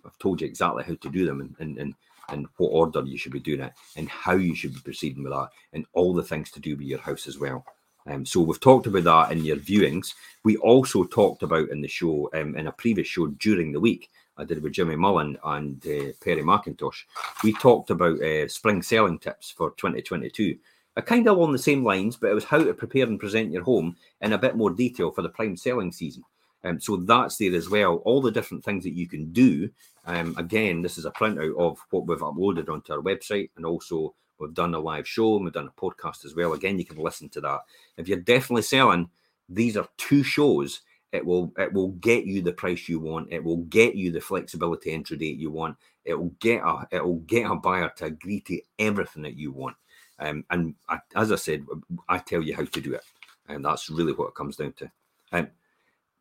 I've 0.05 0.19
told 0.19 0.41
you 0.41 0.47
exactly 0.47 0.85
how 0.85 0.95
to 0.95 1.11
do 1.11 1.27
them 1.27 1.41
and, 1.41 1.57
and, 1.59 1.79
and, 1.79 1.95
and 2.33 2.47
what 2.57 2.69
order 2.69 3.03
you 3.05 3.19
should 3.19 3.33
be 3.33 3.41
doing 3.41 3.61
it 3.61 3.73
and 3.97 4.09
how 4.09 4.35
you 4.35 4.55
should 4.55 4.75
be 4.75 4.81
proceeding 4.81 5.23
with 5.23 5.33
that 5.33 5.49
and 5.73 5.87
all 5.93 6.15
the 6.15 6.23
things 6.23 6.51
to 6.51 6.61
do 6.61 6.77
with 6.77 6.87
your 6.87 7.01
house 7.01 7.27
as 7.27 7.39
well. 7.39 7.65
Um, 8.07 8.25
so 8.25 8.41
we've 8.41 8.61
talked 8.61 8.87
about 8.87 9.05
that 9.05 9.33
in 9.33 9.45
your 9.45 9.57
viewings. 9.57 10.15
We 10.45 10.57
also 10.57 11.05
talked 11.05 11.43
about 11.43 11.69
in 11.69 11.81
the 11.81 11.89
show, 11.89 12.31
um, 12.35 12.57
in 12.57 12.67
a 12.67 12.73
previous 12.73 13.07
show 13.07 13.27
during 13.27 13.73
the 13.73 13.81
week, 13.81 14.11
I 14.41 14.45
did 14.45 14.63
with 14.63 14.73
Jimmy 14.73 14.97
Mullen 14.97 15.37
and 15.45 15.77
uh, 15.87 16.13
Perry 16.25 16.43
McIntosh. 16.43 17.05
We 17.45 17.53
talked 17.53 17.91
about 17.91 18.23
uh, 18.23 18.49
spring 18.49 18.83
selling 18.83 19.19
tips 19.19 19.51
for 19.51 19.73
2022. 19.73 20.57
Uh, 20.97 21.01
kind 21.03 21.29
of 21.29 21.37
along 21.37 21.53
the 21.53 21.59
same 21.59 21.85
lines, 21.85 22.17
but 22.17 22.31
it 22.31 22.35
was 22.35 22.45
how 22.45 22.65
to 22.65 22.73
prepare 22.73 23.07
and 23.07 23.21
present 23.21 23.53
your 23.53 23.63
home 23.63 23.97
in 24.23 24.33
a 24.33 24.39
bit 24.39 24.57
more 24.57 24.71
detail 24.71 25.11
for 25.11 25.23
the 25.23 25.29
prime 25.29 25.57
selling 25.57 25.93
season. 25.93 26.25
Um, 26.65 26.81
so 26.81 26.97
that's 26.97 27.37
there 27.37 27.55
as 27.55 27.69
well. 27.69 27.97
All 28.05 28.21
the 28.21 28.31
different 28.31 28.65
things 28.65 28.85
that 28.85 28.95
you 28.95 29.09
can 29.09 29.33
do. 29.33 29.71
Um, 30.07 30.35
again, 30.39 30.83
this 30.83 30.99
is 30.99 31.05
a 31.05 31.11
printout 31.11 31.59
of 31.59 31.79
what 31.91 32.07
we've 32.07 32.19
uploaded 32.19 32.69
onto 32.69 32.93
our 32.93 33.01
website, 33.01 33.51
and 33.57 33.65
also 33.65 34.15
we've 34.39 34.55
done 34.55 34.75
a 34.75 34.81
live 34.81 35.07
show 35.07 35.37
and 35.37 35.45
we've 35.45 35.55
done 35.55 35.69
a 35.69 35.81
podcast 35.81 36.25
as 36.25 36.35
well. 36.35 36.53
Again, 36.53 36.79
you 36.79 36.85
can 36.85 36.99
listen 36.99 37.29
to 37.31 37.41
that. 37.43 37.61
If 37.97 38.09
you're 38.09 38.19
definitely 38.19 38.63
selling, 38.63 39.09
these 39.49 39.77
are 39.77 39.89
two 39.97 40.23
shows. 40.23 40.81
It 41.13 41.25
will 41.27 41.53
it 41.59 41.73
will 41.73 41.89
get 41.93 42.25
you 42.25 42.41
the 42.41 42.53
price 42.53 42.89
you 42.89 43.01
want. 43.01 43.33
It 43.33 43.43
will 43.43 43.59
get 43.65 43.97
you 43.97 44.13
the 44.13 44.21
flexibility 44.21 44.93
entry 44.93 45.17
date 45.17 45.39
you 45.39 45.51
want. 45.51 45.77
It 46.05 46.15
will 46.15 46.33
get 46.41 46.63
a 46.63 46.87
it 46.91 47.05
will 47.05 47.21
get 47.21 47.51
a 47.51 47.57
buyer 47.57 47.91
to 47.97 48.07
agree 48.07 48.41
to 48.43 48.61
everything 48.79 49.23
that 49.23 49.37
you 49.37 49.53
want. 49.53 49.77
Um, 50.21 50.45
and 50.51 50.75
I, 50.89 50.99
as 51.17 51.33
I 51.33 51.37
said, 51.37 51.67
I 52.09 52.19
tell 52.19 52.43
you 52.43 52.55
how 52.55 52.65
to 52.65 52.81
do 52.81 52.95
it, 52.95 53.03
and 53.49 53.65
that's 53.65 53.91
really 53.91 54.13
what 54.13 54.29
it 54.29 54.35
comes 54.35 54.57
down 54.57 54.73
to. 54.75 54.91
Um, 55.33 55.49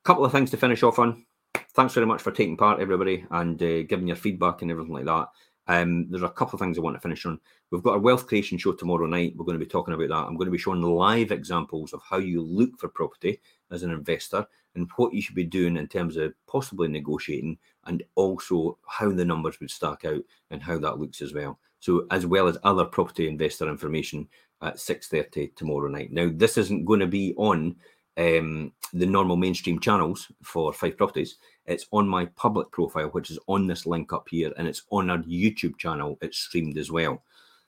couple 0.03 0.25
of 0.25 0.31
things 0.31 0.51
to 0.51 0.57
finish 0.57 0.83
off 0.83 0.99
on. 0.99 1.25
Thanks 1.73 1.93
very 1.93 2.05
much 2.05 2.21
for 2.21 2.31
taking 2.31 2.57
part, 2.57 2.79
everybody, 2.79 3.25
and 3.31 3.61
uh, 3.61 3.83
giving 3.83 4.07
your 4.07 4.15
feedback 4.15 4.61
and 4.61 4.71
everything 4.71 4.93
like 4.93 5.05
that. 5.05 5.27
Um, 5.67 6.09
there's 6.09 6.23
a 6.23 6.29
couple 6.29 6.55
of 6.55 6.61
things 6.61 6.77
I 6.77 6.81
want 6.81 6.95
to 6.95 7.01
finish 7.01 7.27
on. 7.27 7.39
We've 7.69 7.83
got 7.83 7.95
a 7.95 7.99
wealth 7.99 8.25
creation 8.25 8.57
show 8.57 8.73
tomorrow 8.73 9.05
night. 9.05 9.33
We're 9.35 9.45
going 9.45 9.59
to 9.59 9.63
be 9.63 9.69
talking 9.69 9.93
about 9.93 10.09
that. 10.09 10.27
I'm 10.27 10.35
going 10.35 10.47
to 10.47 10.51
be 10.51 10.57
showing 10.57 10.81
live 10.81 11.31
examples 11.31 11.93
of 11.93 12.01
how 12.01 12.17
you 12.17 12.41
look 12.41 12.79
for 12.79 12.89
property 12.89 13.39
as 13.69 13.83
an 13.83 13.91
investor 13.91 14.47
and 14.73 14.89
what 14.95 15.13
you 15.13 15.21
should 15.21 15.35
be 15.35 15.43
doing 15.43 15.77
in 15.77 15.87
terms 15.87 16.17
of 16.17 16.33
possibly 16.47 16.87
negotiating 16.87 17.59
and 17.85 18.01
also 18.15 18.79
how 18.87 19.11
the 19.11 19.23
numbers 19.23 19.59
would 19.59 19.69
stack 19.69 20.05
out 20.05 20.21
and 20.49 20.63
how 20.63 20.79
that 20.79 20.97
looks 20.97 21.21
as 21.21 21.35
well. 21.35 21.59
So 21.79 22.07
as 22.09 22.25
well 22.25 22.47
as 22.47 22.57
other 22.63 22.85
property 22.85 23.27
investor 23.27 23.69
information 23.69 24.27
at 24.63 24.77
6.30 24.77 25.55
tomorrow 25.55 25.87
night. 25.87 26.11
Now, 26.11 26.31
this 26.33 26.57
isn't 26.57 26.85
going 26.85 26.99
to 26.99 27.07
be 27.07 27.35
on 27.37 27.75
um, 28.19 28.73
the 28.93 29.05
normal 29.05 29.37
mainstream 29.37 29.79
channels 29.79 30.31
for 30.43 30.73
Fife 30.73 30.97
Properties. 30.97 31.37
It's 31.65 31.85
on 31.91 32.07
my 32.07 32.25
public 32.25 32.69
profile, 32.71 33.07
which 33.07 33.31
is 33.31 33.39
on 33.47 33.65
this 33.65 33.85
link 33.85 34.11
up 34.11 34.27
here, 34.29 34.51
and 34.57 34.67
it's 34.67 34.83
on 34.91 35.09
our 35.09 35.19
YouTube 35.19 35.77
channel. 35.77 36.17
It's 36.21 36.37
streamed 36.37 36.77
as 36.77 36.91
well. 36.91 37.23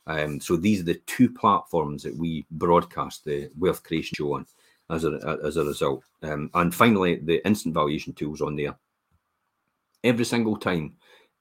Um, 0.08 0.42
so 0.42 0.58
these 0.58 0.82
are 0.82 0.86
the 0.86 1.02
two 1.06 1.30
platforms 1.30 2.04
that 2.04 2.18
we 2.18 2.46
broadcast 2.52 3.24
the 3.24 3.50
wealth 3.58 3.84
creation 3.84 4.16
show 4.16 4.34
on 4.34 4.46
as 4.90 5.06
a, 5.06 5.40
as 5.44 5.58
a 5.58 5.64
result. 5.64 6.04
Um, 6.22 6.50
and 6.54 6.76
finally, 6.76 7.16
the 7.16 7.46
instant 7.48 7.74
valuation 7.74 8.14
tools 8.14 8.42
on 8.42 8.56
there. 8.56 8.76
Every 10.04 10.26
single 10.26 10.58
time, 10.58 10.96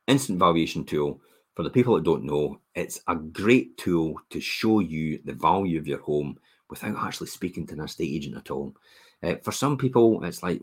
instant 0.06 0.38
valuation 0.38 0.84
tool, 0.84 1.20
for 1.56 1.64
the 1.64 1.70
people 1.70 1.94
that 1.94 2.04
don't 2.04 2.24
know, 2.24 2.60
it's 2.74 3.00
a 3.08 3.16
great 3.16 3.76
tool 3.76 4.14
to 4.30 4.40
show 4.40 4.78
you 4.78 5.20
the 5.24 5.32
value 5.32 5.78
of 5.78 5.86
your 5.86 6.00
home 6.00 6.38
without 6.68 6.96
actually 6.98 7.26
speaking 7.26 7.66
to 7.66 7.74
an 7.74 7.80
estate 7.80 8.14
agent 8.14 8.36
at 8.36 8.50
all. 8.50 8.74
Uh, 9.22 9.36
for 9.42 9.52
some 9.52 9.76
people, 9.76 10.22
it's 10.24 10.42
like, 10.42 10.60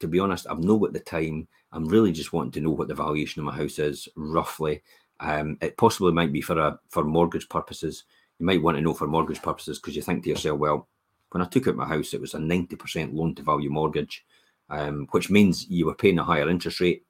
to 0.00 0.08
be 0.08 0.18
honest, 0.18 0.46
I've 0.48 0.62
no 0.62 0.78
got 0.78 0.92
the 0.92 1.00
time. 1.00 1.48
I'm 1.72 1.86
really 1.86 2.12
just 2.12 2.32
wanting 2.32 2.52
to 2.52 2.60
know 2.60 2.70
what 2.70 2.88
the 2.88 2.94
valuation 2.94 3.40
of 3.40 3.46
my 3.46 3.56
house 3.56 3.78
is 3.78 4.08
roughly. 4.16 4.82
Um, 5.20 5.56
it 5.60 5.76
possibly 5.76 6.12
might 6.12 6.32
be 6.32 6.40
for 6.40 6.58
a 6.58 6.78
for 6.90 7.04
mortgage 7.04 7.48
purposes. 7.48 8.04
You 8.38 8.46
might 8.46 8.62
want 8.62 8.76
to 8.76 8.82
know 8.82 8.94
for 8.94 9.06
mortgage 9.06 9.40
purposes 9.40 9.78
because 9.78 9.96
you 9.96 10.02
think 10.02 10.24
to 10.24 10.30
yourself, 10.30 10.58
well, 10.58 10.88
when 11.30 11.42
I 11.42 11.46
took 11.46 11.68
out 11.68 11.76
my 11.76 11.86
house, 11.86 12.12
it 12.12 12.20
was 12.20 12.34
a 12.34 12.38
90% 12.38 13.14
loan 13.14 13.34
to 13.34 13.42
value 13.42 13.70
mortgage, 13.70 14.24
um, 14.68 15.06
which 15.10 15.30
means 15.30 15.68
you 15.68 15.86
were 15.86 15.94
paying 15.94 16.18
a 16.18 16.24
higher 16.24 16.48
interest 16.48 16.80
rate. 16.80 17.04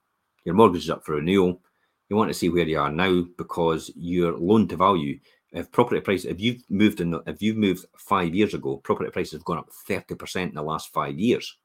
Your 0.45 0.55
mortgage 0.55 0.85
is 0.85 0.91
up 0.91 1.05
for 1.05 1.15
renewal. 1.17 1.61
You 2.09 2.17
want 2.17 2.31
to 2.31 2.35
see 2.35 2.49
where 2.49 2.67
you 2.67 2.79
are 2.79 2.91
now 2.91 3.25
because 3.37 3.91
your 3.97 4.39
loan 4.39 4.69
to 4.69 4.77
value, 4.77 5.19
if 5.57 5.73
property 5.73 6.01
price, 6.03 6.27
if 6.27 6.39
you've 6.39 6.63
moved 6.69 7.01
in, 7.01 7.19
if 7.27 7.41
you've 7.41 7.57
moved 7.57 7.87
five 7.97 8.35
years 8.35 8.53
ago, 8.53 8.77
property 8.77 9.11
prices 9.11 9.33
have 9.33 9.45
gone 9.45 9.59
up 9.59 9.71
30% 9.89 10.51
in 10.51 10.55
the 10.55 10.63
last 10.63 10.93
five 10.93 11.19
years, 11.19 11.57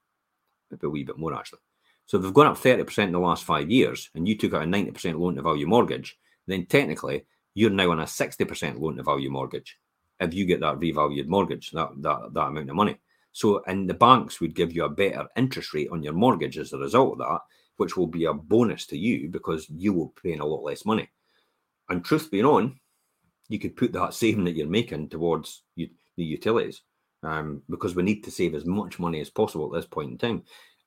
maybe 0.70 0.88
a 0.88 0.90
wee 0.90 1.04
bit 1.04 1.18
more 1.18 1.36
actually. 1.36 1.60
So 2.06 2.18
they've 2.18 2.34
gone 2.34 2.48
up 2.48 2.58
30% 2.58 3.04
in 3.04 3.12
the 3.12 3.20
last 3.20 3.44
five 3.44 3.70
years 3.70 4.10
and 4.16 4.28
you 4.28 4.38
took 4.38 4.54
out 4.54 4.64
a 4.64 4.66
90% 4.66 5.20
loan 5.20 5.36
to 5.36 5.42
value 5.42 5.68
mortgage, 5.68 6.18
then 6.48 6.66
technically 6.68 7.26
you're 7.54 7.70
now 7.70 7.92
on 7.92 8.00
a 8.00 8.06
60% 8.06 8.80
loan 8.80 8.96
to 8.96 9.04
value 9.04 9.30
mortgage 9.30 9.78
if 10.22 10.34
you 10.34 10.46
get 10.46 10.62
that 10.62 10.80
revalued 10.80 11.28
mortgage, 11.28 11.72
that, 11.72 11.90
that, 11.98 12.34
that 12.34 12.48
amount 12.48 12.70
of 12.70 12.76
money. 12.76 12.98
So, 13.34 13.64
and 13.66 13.90
the 13.90 13.94
banks 13.94 14.40
would 14.40 14.56
give 14.56 14.72
you 14.72 14.86
a 14.86 14.90
better 14.90 15.28
interest 15.36 15.74
rate 15.74 15.90
on 15.92 16.04
your 16.04 16.14
mortgage 16.14 16.58
as 16.58 16.74
a 16.74 16.78
result 16.78 17.14
of 17.14 17.18
that, 17.20 17.40
which 17.78 17.98
will 17.98 18.08
be 18.08 18.26
a 18.26 18.34
bonus 18.34 18.86
to 18.88 18.98
you 18.98 19.30
because 19.30 19.68
you 19.70 19.94
will 19.94 20.08
be 20.08 20.30
paying 20.30 20.42
a 20.42 20.46
lot 20.46 20.64
less 20.64 20.86
money. 20.86 21.10
And 21.90 22.06
truth 22.06 22.30
being 22.30 22.46
on, 22.46 22.80
you 23.52 23.60
could 23.60 23.76
put 23.76 23.92
that 23.92 24.14
saving 24.14 24.46
that 24.46 24.56
you're 24.56 24.68
making 24.68 25.10
towards 25.10 25.64
the 25.76 25.90
utilities 26.16 26.84
um, 27.22 27.62
because 27.70 27.96
we 27.96 28.02
need 28.02 28.24
to 28.24 28.32
save 28.32 28.56
as 28.56 28.66
much 28.66 28.98
money 28.98 29.20
as 29.20 29.30
possible 29.30 29.66
at 29.66 29.74
this 29.78 29.88
point 29.88 30.12
in 30.12 30.18
time. 30.18 30.44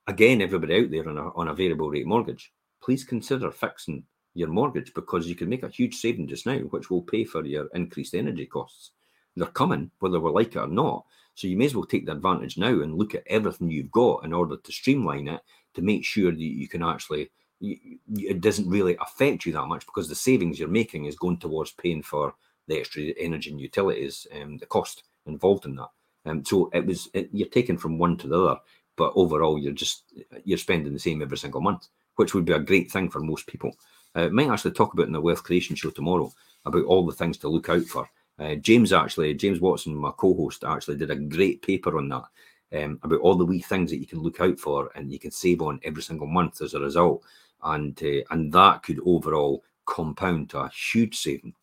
Again, 0.06 0.40
everybody 0.40 0.76
out 0.76 0.90
there 0.90 1.06
on 1.06 1.18
a, 1.18 1.28
on 1.34 1.48
a 1.48 1.54
variable 1.54 1.90
rate 1.90 2.06
mortgage, 2.06 2.52
please 2.82 3.04
consider 3.04 3.50
fixing 3.50 4.04
your 4.32 4.48
mortgage 4.48 4.94
because 4.94 5.26
you 5.26 5.34
can 5.34 5.50
make 5.50 5.62
a 5.62 5.68
huge 5.68 5.96
saving 5.96 6.26
just 6.26 6.46
now, 6.46 6.56
which 6.56 6.88
will 6.88 7.02
pay 7.02 7.24
for 7.24 7.44
your 7.44 7.68
increased 7.74 8.14
energy 8.14 8.46
costs. 8.46 8.92
They're 9.36 9.46
coming, 9.46 9.90
whether 9.98 10.18
we 10.18 10.30
like 10.30 10.56
it 10.56 10.58
or 10.58 10.66
not. 10.66 11.04
So 11.34 11.48
you 11.48 11.58
may 11.58 11.66
as 11.66 11.74
well 11.74 11.84
take 11.84 12.06
the 12.06 12.12
advantage 12.12 12.56
now 12.56 12.80
and 12.80 12.94
look 12.94 13.14
at 13.14 13.24
everything 13.26 13.70
you've 13.70 13.90
got 13.90 14.24
in 14.24 14.32
order 14.32 14.56
to 14.56 14.72
streamline 14.72 15.28
it 15.28 15.42
to 15.74 15.82
make 15.82 16.04
sure 16.04 16.30
that 16.30 16.40
you 16.40 16.68
can 16.68 16.82
actually 16.82 17.30
it 17.60 18.40
doesn't 18.40 18.68
really 18.68 18.96
affect 19.00 19.46
you 19.46 19.52
that 19.52 19.66
much 19.66 19.86
because 19.86 20.08
the 20.08 20.14
savings 20.14 20.58
you're 20.58 20.68
making 20.68 21.06
is 21.06 21.16
going 21.16 21.38
towards 21.38 21.72
paying 21.72 22.02
for 22.02 22.34
the 22.66 22.78
extra 22.78 23.02
energy 23.18 23.50
and 23.50 23.60
utilities 23.60 24.26
and 24.32 24.42
um, 24.42 24.56
the 24.58 24.66
cost 24.66 25.04
involved 25.26 25.66
in 25.66 25.76
that. 25.76 25.88
Um, 26.26 26.44
so 26.44 26.70
it 26.72 26.86
was 26.86 27.08
it, 27.14 27.28
you're 27.32 27.48
taking 27.48 27.76
from 27.76 27.98
one 27.98 28.16
to 28.18 28.28
the 28.28 28.40
other, 28.40 28.60
but 28.96 29.12
overall 29.14 29.58
you're 29.58 29.72
just 29.72 30.04
you're 30.44 30.58
spending 30.58 30.92
the 30.92 30.98
same 30.98 31.22
every 31.22 31.38
single 31.38 31.60
month, 31.60 31.88
which 32.16 32.34
would 32.34 32.44
be 32.44 32.52
a 32.52 32.58
great 32.58 32.90
thing 32.90 33.10
for 33.10 33.20
most 33.20 33.46
people. 33.46 33.76
Uh, 34.14 34.28
might 34.28 34.48
actually 34.48 34.70
talk 34.70 34.94
about 34.94 35.06
in 35.06 35.12
the 35.12 35.20
wealth 35.20 35.42
creation 35.42 35.76
show 35.76 35.90
tomorrow 35.90 36.32
about 36.64 36.84
all 36.84 37.04
the 37.04 37.12
things 37.12 37.36
to 37.36 37.48
look 37.48 37.68
out 37.68 37.84
for 37.84 38.08
uh, 38.38 38.54
James 38.56 38.92
actually, 38.92 39.34
James 39.34 39.60
Watson, 39.60 39.94
my 39.94 40.10
co-host, 40.16 40.64
actually 40.64 40.96
did 40.96 41.10
a 41.10 41.16
great 41.16 41.62
paper 41.62 41.96
on 41.96 42.08
that 42.08 42.24
um, 42.72 42.98
about 43.02 43.20
all 43.20 43.36
the 43.36 43.44
wee 43.44 43.60
things 43.60 43.90
that 43.90 43.98
you 43.98 44.06
can 44.06 44.20
look 44.20 44.40
out 44.40 44.58
for 44.58 44.90
and 44.94 45.12
you 45.12 45.18
can 45.18 45.30
save 45.30 45.62
on 45.62 45.80
every 45.84 46.02
single 46.02 46.26
month 46.26 46.60
as 46.60 46.74
a 46.74 46.80
result, 46.80 47.22
and 47.62 48.00
uh, 48.02 48.22
and 48.30 48.52
that 48.52 48.82
could 48.82 49.00
overall 49.06 49.62
compound 49.86 50.50
to 50.50 50.58
a 50.58 50.70
huge 50.70 51.16
saving. 51.16 51.54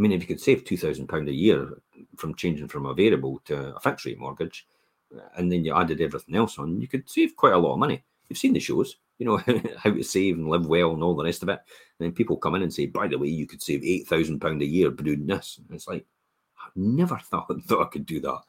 I 0.00 0.02
mean, 0.02 0.12
if 0.12 0.22
you 0.22 0.26
could 0.26 0.40
save 0.40 0.64
two 0.64 0.78
thousand 0.78 1.08
pound 1.08 1.28
a 1.28 1.32
year 1.32 1.76
from 2.16 2.34
changing 2.34 2.68
from 2.68 2.86
a 2.86 2.94
variable 2.94 3.42
to 3.44 3.76
a 3.76 3.80
fixed 3.80 4.06
rate 4.06 4.18
mortgage, 4.18 4.66
and 5.36 5.52
then 5.52 5.62
you 5.62 5.76
added 5.76 6.00
everything 6.00 6.36
else 6.36 6.58
on, 6.58 6.80
you 6.80 6.88
could 6.88 7.06
save 7.06 7.36
quite 7.36 7.52
a 7.52 7.58
lot 7.58 7.74
of 7.74 7.78
money. 7.78 8.02
You've 8.26 8.38
seen 8.38 8.54
the 8.54 8.60
shows, 8.60 8.96
you 9.18 9.26
know 9.26 9.36
how 9.76 9.90
to 9.90 10.02
save 10.02 10.38
and 10.38 10.48
live 10.48 10.66
well 10.66 10.92
and 10.92 11.02
all 11.02 11.14
the 11.14 11.24
rest 11.24 11.42
of 11.42 11.50
it. 11.50 11.58
And 11.98 12.06
then 12.06 12.12
people 12.12 12.38
come 12.38 12.54
in 12.54 12.62
and 12.62 12.72
say, 12.72 12.86
by 12.86 13.08
the 13.08 13.18
way, 13.18 13.28
you 13.28 13.46
could 13.46 13.60
save 13.60 13.84
eight 13.84 14.08
thousand 14.08 14.40
pound 14.40 14.62
a 14.62 14.66
year 14.66 14.90
by 14.90 15.02
doing 15.02 15.26
this. 15.26 15.58
And 15.58 15.76
it's 15.76 15.86
like, 15.86 16.06
I 16.58 16.68
never 16.74 17.18
thought, 17.30 17.52
thought 17.64 17.86
I 17.86 17.90
could 17.90 18.06
do 18.06 18.20
that. 18.20 18.40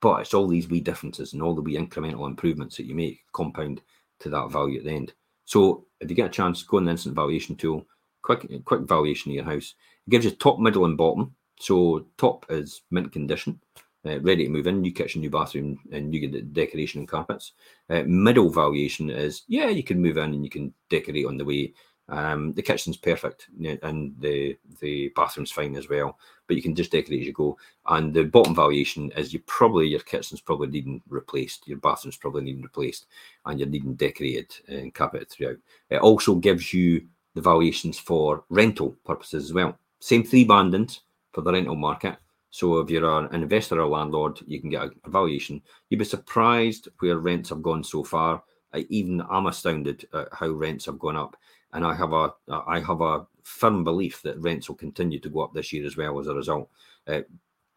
But 0.00 0.22
it's 0.22 0.34
all 0.34 0.48
these 0.48 0.68
wee 0.68 0.80
differences 0.80 1.32
and 1.32 1.42
all 1.42 1.54
the 1.54 1.62
wee 1.62 1.76
incremental 1.76 2.26
improvements 2.26 2.76
that 2.76 2.86
you 2.86 2.96
make 2.96 3.20
compound 3.32 3.82
to 4.18 4.30
that 4.30 4.50
value 4.50 4.80
at 4.80 4.84
the 4.84 4.90
end. 4.90 5.12
So 5.44 5.86
if 6.00 6.10
you 6.10 6.16
get 6.16 6.26
a 6.26 6.30
chance, 6.30 6.64
go 6.64 6.78
on 6.78 6.86
the 6.86 6.90
instant 6.90 7.14
valuation 7.14 7.54
tool, 7.54 7.86
quick 8.22 8.46
quick 8.64 8.82
valuation 8.82 9.32
of 9.32 9.36
your 9.36 9.44
house. 9.44 9.74
It 10.06 10.10
gives 10.10 10.24
you 10.24 10.30
top, 10.32 10.58
middle, 10.58 10.84
and 10.84 10.96
bottom. 10.96 11.34
So 11.60 12.06
top 12.16 12.46
is 12.48 12.82
mint 12.90 13.12
condition 13.12 13.60
uh, 14.04 14.20
ready 14.20 14.44
to 14.44 14.50
move 14.50 14.66
in, 14.66 14.80
new 14.80 14.92
kitchen, 14.92 15.20
new 15.20 15.30
bathroom, 15.30 15.78
and 15.92 16.10
new 16.10 16.42
decoration 16.42 17.00
and 17.00 17.08
carpets. 17.08 17.52
Uh, 17.88 18.02
middle 18.06 18.50
valuation 18.50 19.10
is 19.10 19.42
yeah, 19.48 19.68
you 19.68 19.82
can 19.82 20.00
move 20.00 20.16
in 20.16 20.34
and 20.34 20.44
you 20.44 20.50
can 20.50 20.72
decorate 20.88 21.26
on 21.26 21.36
the 21.36 21.44
way. 21.44 21.72
Um, 22.08 22.52
the 22.52 22.62
kitchen's 22.62 22.96
perfect 22.96 23.46
and 23.82 24.14
the 24.18 24.58
the 24.80 25.12
bathroom's 25.14 25.52
fine 25.52 25.76
as 25.76 25.88
well, 25.88 26.18
but 26.46 26.56
you 26.56 26.62
can 26.62 26.74
just 26.74 26.90
decorate 26.90 27.20
as 27.20 27.26
you 27.26 27.32
go. 27.32 27.56
And 27.86 28.12
the 28.12 28.24
bottom 28.24 28.54
valuation 28.56 29.12
is 29.12 29.32
you 29.32 29.38
probably 29.46 29.86
your 29.86 30.00
kitchen's 30.00 30.40
probably 30.40 30.66
needing 30.66 31.00
replaced, 31.08 31.68
your 31.68 31.78
bathroom's 31.78 32.16
probably 32.16 32.42
needing 32.42 32.62
replaced, 32.62 33.06
and 33.46 33.58
you're 33.58 33.68
needing 33.68 33.94
decorated 33.94 34.52
and 34.66 34.92
carpeted 34.92 35.30
throughout. 35.30 35.58
It 35.90 36.00
also 36.00 36.34
gives 36.34 36.74
you 36.74 37.06
the 37.34 37.40
valuations 37.40 37.98
for 37.98 38.44
rental 38.48 38.96
purposes 39.04 39.44
as 39.44 39.52
well. 39.52 39.78
Same 40.00 40.24
three 40.24 40.44
bandings 40.44 41.00
for 41.32 41.40
the 41.42 41.52
rental 41.52 41.76
market 41.76 42.16
so 42.52 42.80
if 42.80 42.90
you're 42.90 43.24
an 43.24 43.34
investor 43.34 43.80
or 43.80 43.88
landlord, 43.88 44.38
you 44.46 44.60
can 44.60 44.68
get 44.68 44.82
a 44.82 45.10
valuation. 45.10 45.62
You'd 45.88 45.98
be 45.98 46.04
surprised 46.04 46.86
where 46.98 47.16
rents 47.16 47.48
have 47.48 47.62
gone 47.62 47.82
so 47.82 48.04
far. 48.04 48.44
I, 48.74 48.86
even 48.90 49.22
I'm 49.22 49.46
astounded 49.46 50.06
at 50.12 50.28
how 50.32 50.50
rents 50.50 50.84
have 50.84 50.98
gone 50.98 51.16
up, 51.16 51.34
and 51.72 51.82
I 51.84 51.94
have 51.94 52.12
a 52.12 52.34
I 52.50 52.80
have 52.80 53.00
a 53.00 53.26
firm 53.42 53.84
belief 53.84 54.20
that 54.22 54.38
rents 54.38 54.68
will 54.68 54.76
continue 54.76 55.18
to 55.20 55.30
go 55.30 55.40
up 55.40 55.54
this 55.54 55.72
year 55.72 55.86
as 55.86 55.96
well 55.96 56.20
as 56.20 56.26
a 56.26 56.34
result. 56.34 56.68
Uh, 57.06 57.22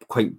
quite 0.08 0.32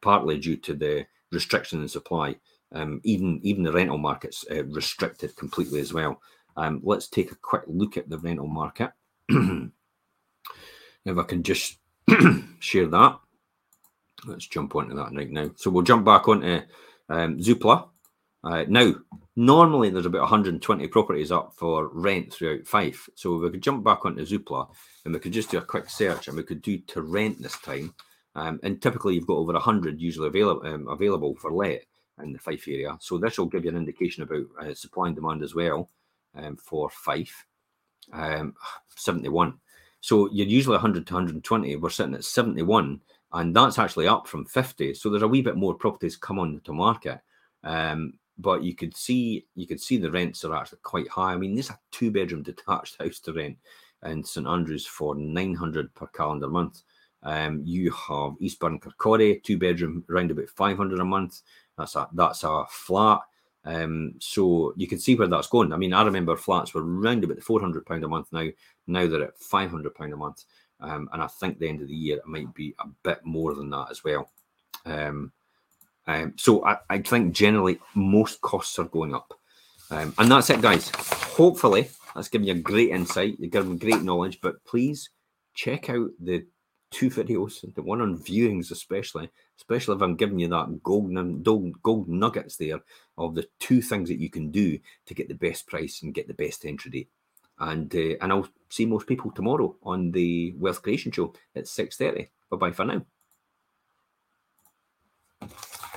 partly 0.00 0.38
due 0.38 0.56
to 0.56 0.74
the 0.74 1.04
restriction 1.32 1.82
in 1.82 1.88
supply. 1.88 2.36
Um, 2.72 3.00
even 3.02 3.40
even 3.42 3.64
the 3.64 3.72
rental 3.72 3.98
market's 3.98 4.44
uh, 4.52 4.64
restricted 4.66 5.34
completely 5.34 5.80
as 5.80 5.92
well. 5.92 6.22
Um, 6.56 6.80
let's 6.84 7.08
take 7.08 7.32
a 7.32 7.36
quick 7.36 7.62
look 7.66 7.96
at 7.96 8.08
the 8.08 8.18
rental 8.18 8.46
market. 8.46 8.92
if 11.04 11.18
I 11.18 11.22
can 11.22 11.42
just 11.42 11.78
share 12.58 12.86
that. 12.86 13.18
Let's 14.26 14.46
jump 14.46 14.74
onto 14.76 14.94
that 14.96 15.12
right 15.14 15.30
now. 15.30 15.50
So 15.56 15.70
we'll 15.70 15.82
jump 15.82 16.04
back 16.04 16.28
onto 16.28 16.60
um, 17.08 17.38
Zoopla. 17.38 17.88
Uh, 18.42 18.64
now, 18.68 18.94
normally 19.36 19.90
there's 19.90 20.06
about 20.06 20.22
120 20.22 20.86
properties 20.88 21.32
up 21.32 21.54
for 21.56 21.88
rent 21.88 22.32
throughout 22.32 22.66
Fife. 22.66 23.08
So 23.14 23.36
we 23.36 23.50
could 23.50 23.62
jump 23.62 23.84
back 23.84 24.04
onto 24.04 24.24
Zoopla 24.24 24.68
and 25.04 25.14
we 25.14 25.20
could 25.20 25.32
just 25.32 25.50
do 25.50 25.58
a 25.58 25.62
quick 25.62 25.88
search 25.88 26.28
and 26.28 26.36
we 26.36 26.42
could 26.42 26.62
do 26.62 26.78
to 26.78 27.02
rent 27.02 27.40
this 27.40 27.58
time. 27.58 27.94
Um, 28.34 28.60
and 28.62 28.80
typically 28.80 29.14
you've 29.14 29.26
got 29.26 29.38
over 29.38 29.52
100 29.52 30.00
usually 30.00 30.28
available 30.28 30.66
um, 30.66 30.86
available 30.88 31.34
for 31.34 31.50
let 31.50 31.84
in 32.22 32.32
the 32.32 32.38
Fife 32.38 32.68
area. 32.68 32.96
So 33.00 33.18
this 33.18 33.38
will 33.38 33.46
give 33.46 33.64
you 33.64 33.70
an 33.70 33.76
indication 33.76 34.22
about 34.22 34.44
uh, 34.60 34.74
supply 34.74 35.06
and 35.06 35.16
demand 35.16 35.42
as 35.42 35.54
well 35.54 35.90
um, 36.34 36.56
for 36.56 36.90
Fife. 36.90 37.46
Um, 38.12 38.54
71. 38.96 39.54
So 40.00 40.28
you're 40.32 40.46
usually 40.46 40.74
100 40.74 41.06
to 41.06 41.14
120. 41.14 41.76
We're 41.76 41.90
sitting 41.90 42.14
at 42.14 42.24
71 42.24 43.00
and 43.32 43.54
that's 43.54 43.78
actually 43.78 44.08
up 44.08 44.26
from 44.26 44.44
50 44.44 44.94
so 44.94 45.08
there's 45.08 45.22
a 45.22 45.28
wee 45.28 45.42
bit 45.42 45.56
more 45.56 45.74
properties 45.74 46.16
come 46.16 46.38
on 46.38 46.60
to 46.64 46.72
market 46.72 47.20
um, 47.64 48.14
but 48.38 48.62
you 48.62 48.74
could 48.74 48.96
see 48.96 49.46
you 49.54 49.66
could 49.66 49.80
see 49.80 49.96
the 49.96 50.10
rents 50.10 50.44
are 50.44 50.54
actually 50.54 50.78
quite 50.82 51.08
high 51.08 51.32
i 51.32 51.36
mean 51.36 51.54
there's 51.54 51.70
a 51.70 51.78
two 51.90 52.10
bedroom 52.10 52.42
detached 52.42 52.96
house 53.00 53.20
to 53.20 53.32
rent 53.32 53.56
in 54.06 54.24
st 54.24 54.46
andrews 54.46 54.86
for 54.86 55.14
900 55.14 55.94
per 55.94 56.06
calendar 56.08 56.48
month 56.48 56.82
um, 57.22 57.60
you 57.64 57.90
have 57.90 58.32
eastburn 58.40 58.80
kirkcaldy 58.80 59.42
two 59.42 59.58
bedroom 59.58 60.04
around 60.10 60.30
about 60.30 60.48
500 60.48 60.98
a 60.98 61.04
month 61.04 61.42
that's 61.76 61.96
a 61.96 62.08
that's 62.14 62.44
a 62.44 62.64
flat 62.70 63.20
um, 63.64 64.14
so 64.18 64.72
you 64.76 64.86
can 64.86 64.98
see 64.98 65.14
where 65.14 65.28
that's 65.28 65.48
going. 65.48 65.72
I 65.72 65.76
mean, 65.76 65.92
I 65.92 66.02
remember 66.02 66.36
flats 66.36 66.72
were 66.72 66.82
around 66.82 67.24
about 67.24 67.36
the 67.36 67.42
400 67.42 67.84
pound 67.84 68.04
a 68.04 68.08
month 68.08 68.28
now. 68.32 68.48
Now 68.86 69.06
they're 69.06 69.24
at 69.24 69.38
500 69.38 69.94
pound 69.94 70.12
a 70.12 70.16
month. 70.16 70.44
Um, 70.80 71.10
and 71.12 71.22
I 71.22 71.26
think 71.26 71.58
the 71.58 71.68
end 71.68 71.82
of 71.82 71.88
the 71.88 71.94
year 71.94 72.16
it 72.16 72.26
might 72.26 72.54
be 72.54 72.74
a 72.78 72.86
bit 73.02 73.24
more 73.24 73.54
than 73.54 73.68
that 73.70 73.88
as 73.90 74.02
well. 74.02 74.30
Um, 74.86 75.32
um, 76.06 76.32
so 76.36 76.64
I, 76.64 76.78
I, 76.88 76.98
think 76.98 77.34
generally 77.34 77.78
most 77.94 78.40
costs 78.40 78.78
are 78.78 78.86
going 78.86 79.14
up. 79.14 79.34
Um, 79.90 80.14
and 80.18 80.30
that's 80.30 80.48
it, 80.48 80.62
guys. 80.62 80.90
Hopefully, 81.36 81.90
that's 82.14 82.28
given 82.28 82.46
you 82.46 82.54
a 82.54 82.58
great 82.58 82.90
insight, 82.90 83.36
you've 83.38 83.52
given 83.52 83.76
great 83.76 84.02
knowledge, 84.02 84.40
but 84.40 84.64
please 84.64 85.10
check 85.54 85.90
out 85.90 86.08
the 86.18 86.46
two 86.90 87.10
videos, 87.10 87.62
the 87.74 87.82
one 87.82 88.00
on 88.00 88.18
viewings, 88.18 88.70
especially, 88.70 89.30
especially 89.56 89.96
if 89.96 90.02
I'm 90.02 90.16
giving 90.16 90.38
you 90.38 90.48
that 90.48 90.82
golden, 90.82 91.42
golden 91.42 92.18
nuggets 92.18 92.56
there 92.56 92.80
of 93.16 93.34
the 93.34 93.48
two 93.58 93.80
things 93.80 94.08
that 94.08 94.20
you 94.20 94.30
can 94.30 94.50
do 94.50 94.78
to 95.06 95.14
get 95.14 95.28
the 95.28 95.34
best 95.34 95.66
price 95.66 96.02
and 96.02 96.14
get 96.14 96.26
the 96.28 96.34
best 96.34 96.64
entry 96.64 96.90
date 96.90 97.08
and 97.60 97.94
uh, 97.94 98.16
and 98.20 98.32
I'll 98.32 98.48
see 98.68 98.86
most 98.86 99.06
people 99.06 99.30
tomorrow 99.30 99.76
on 99.82 100.10
the 100.10 100.54
Wealth 100.58 100.82
Creation 100.82 101.12
Show 101.12 101.34
at 101.54 101.68
six 101.68 101.96
thirty. 101.96 102.28
Bye 102.50 102.56
bye 102.56 102.72
for 102.72 102.84
now. 102.84 103.06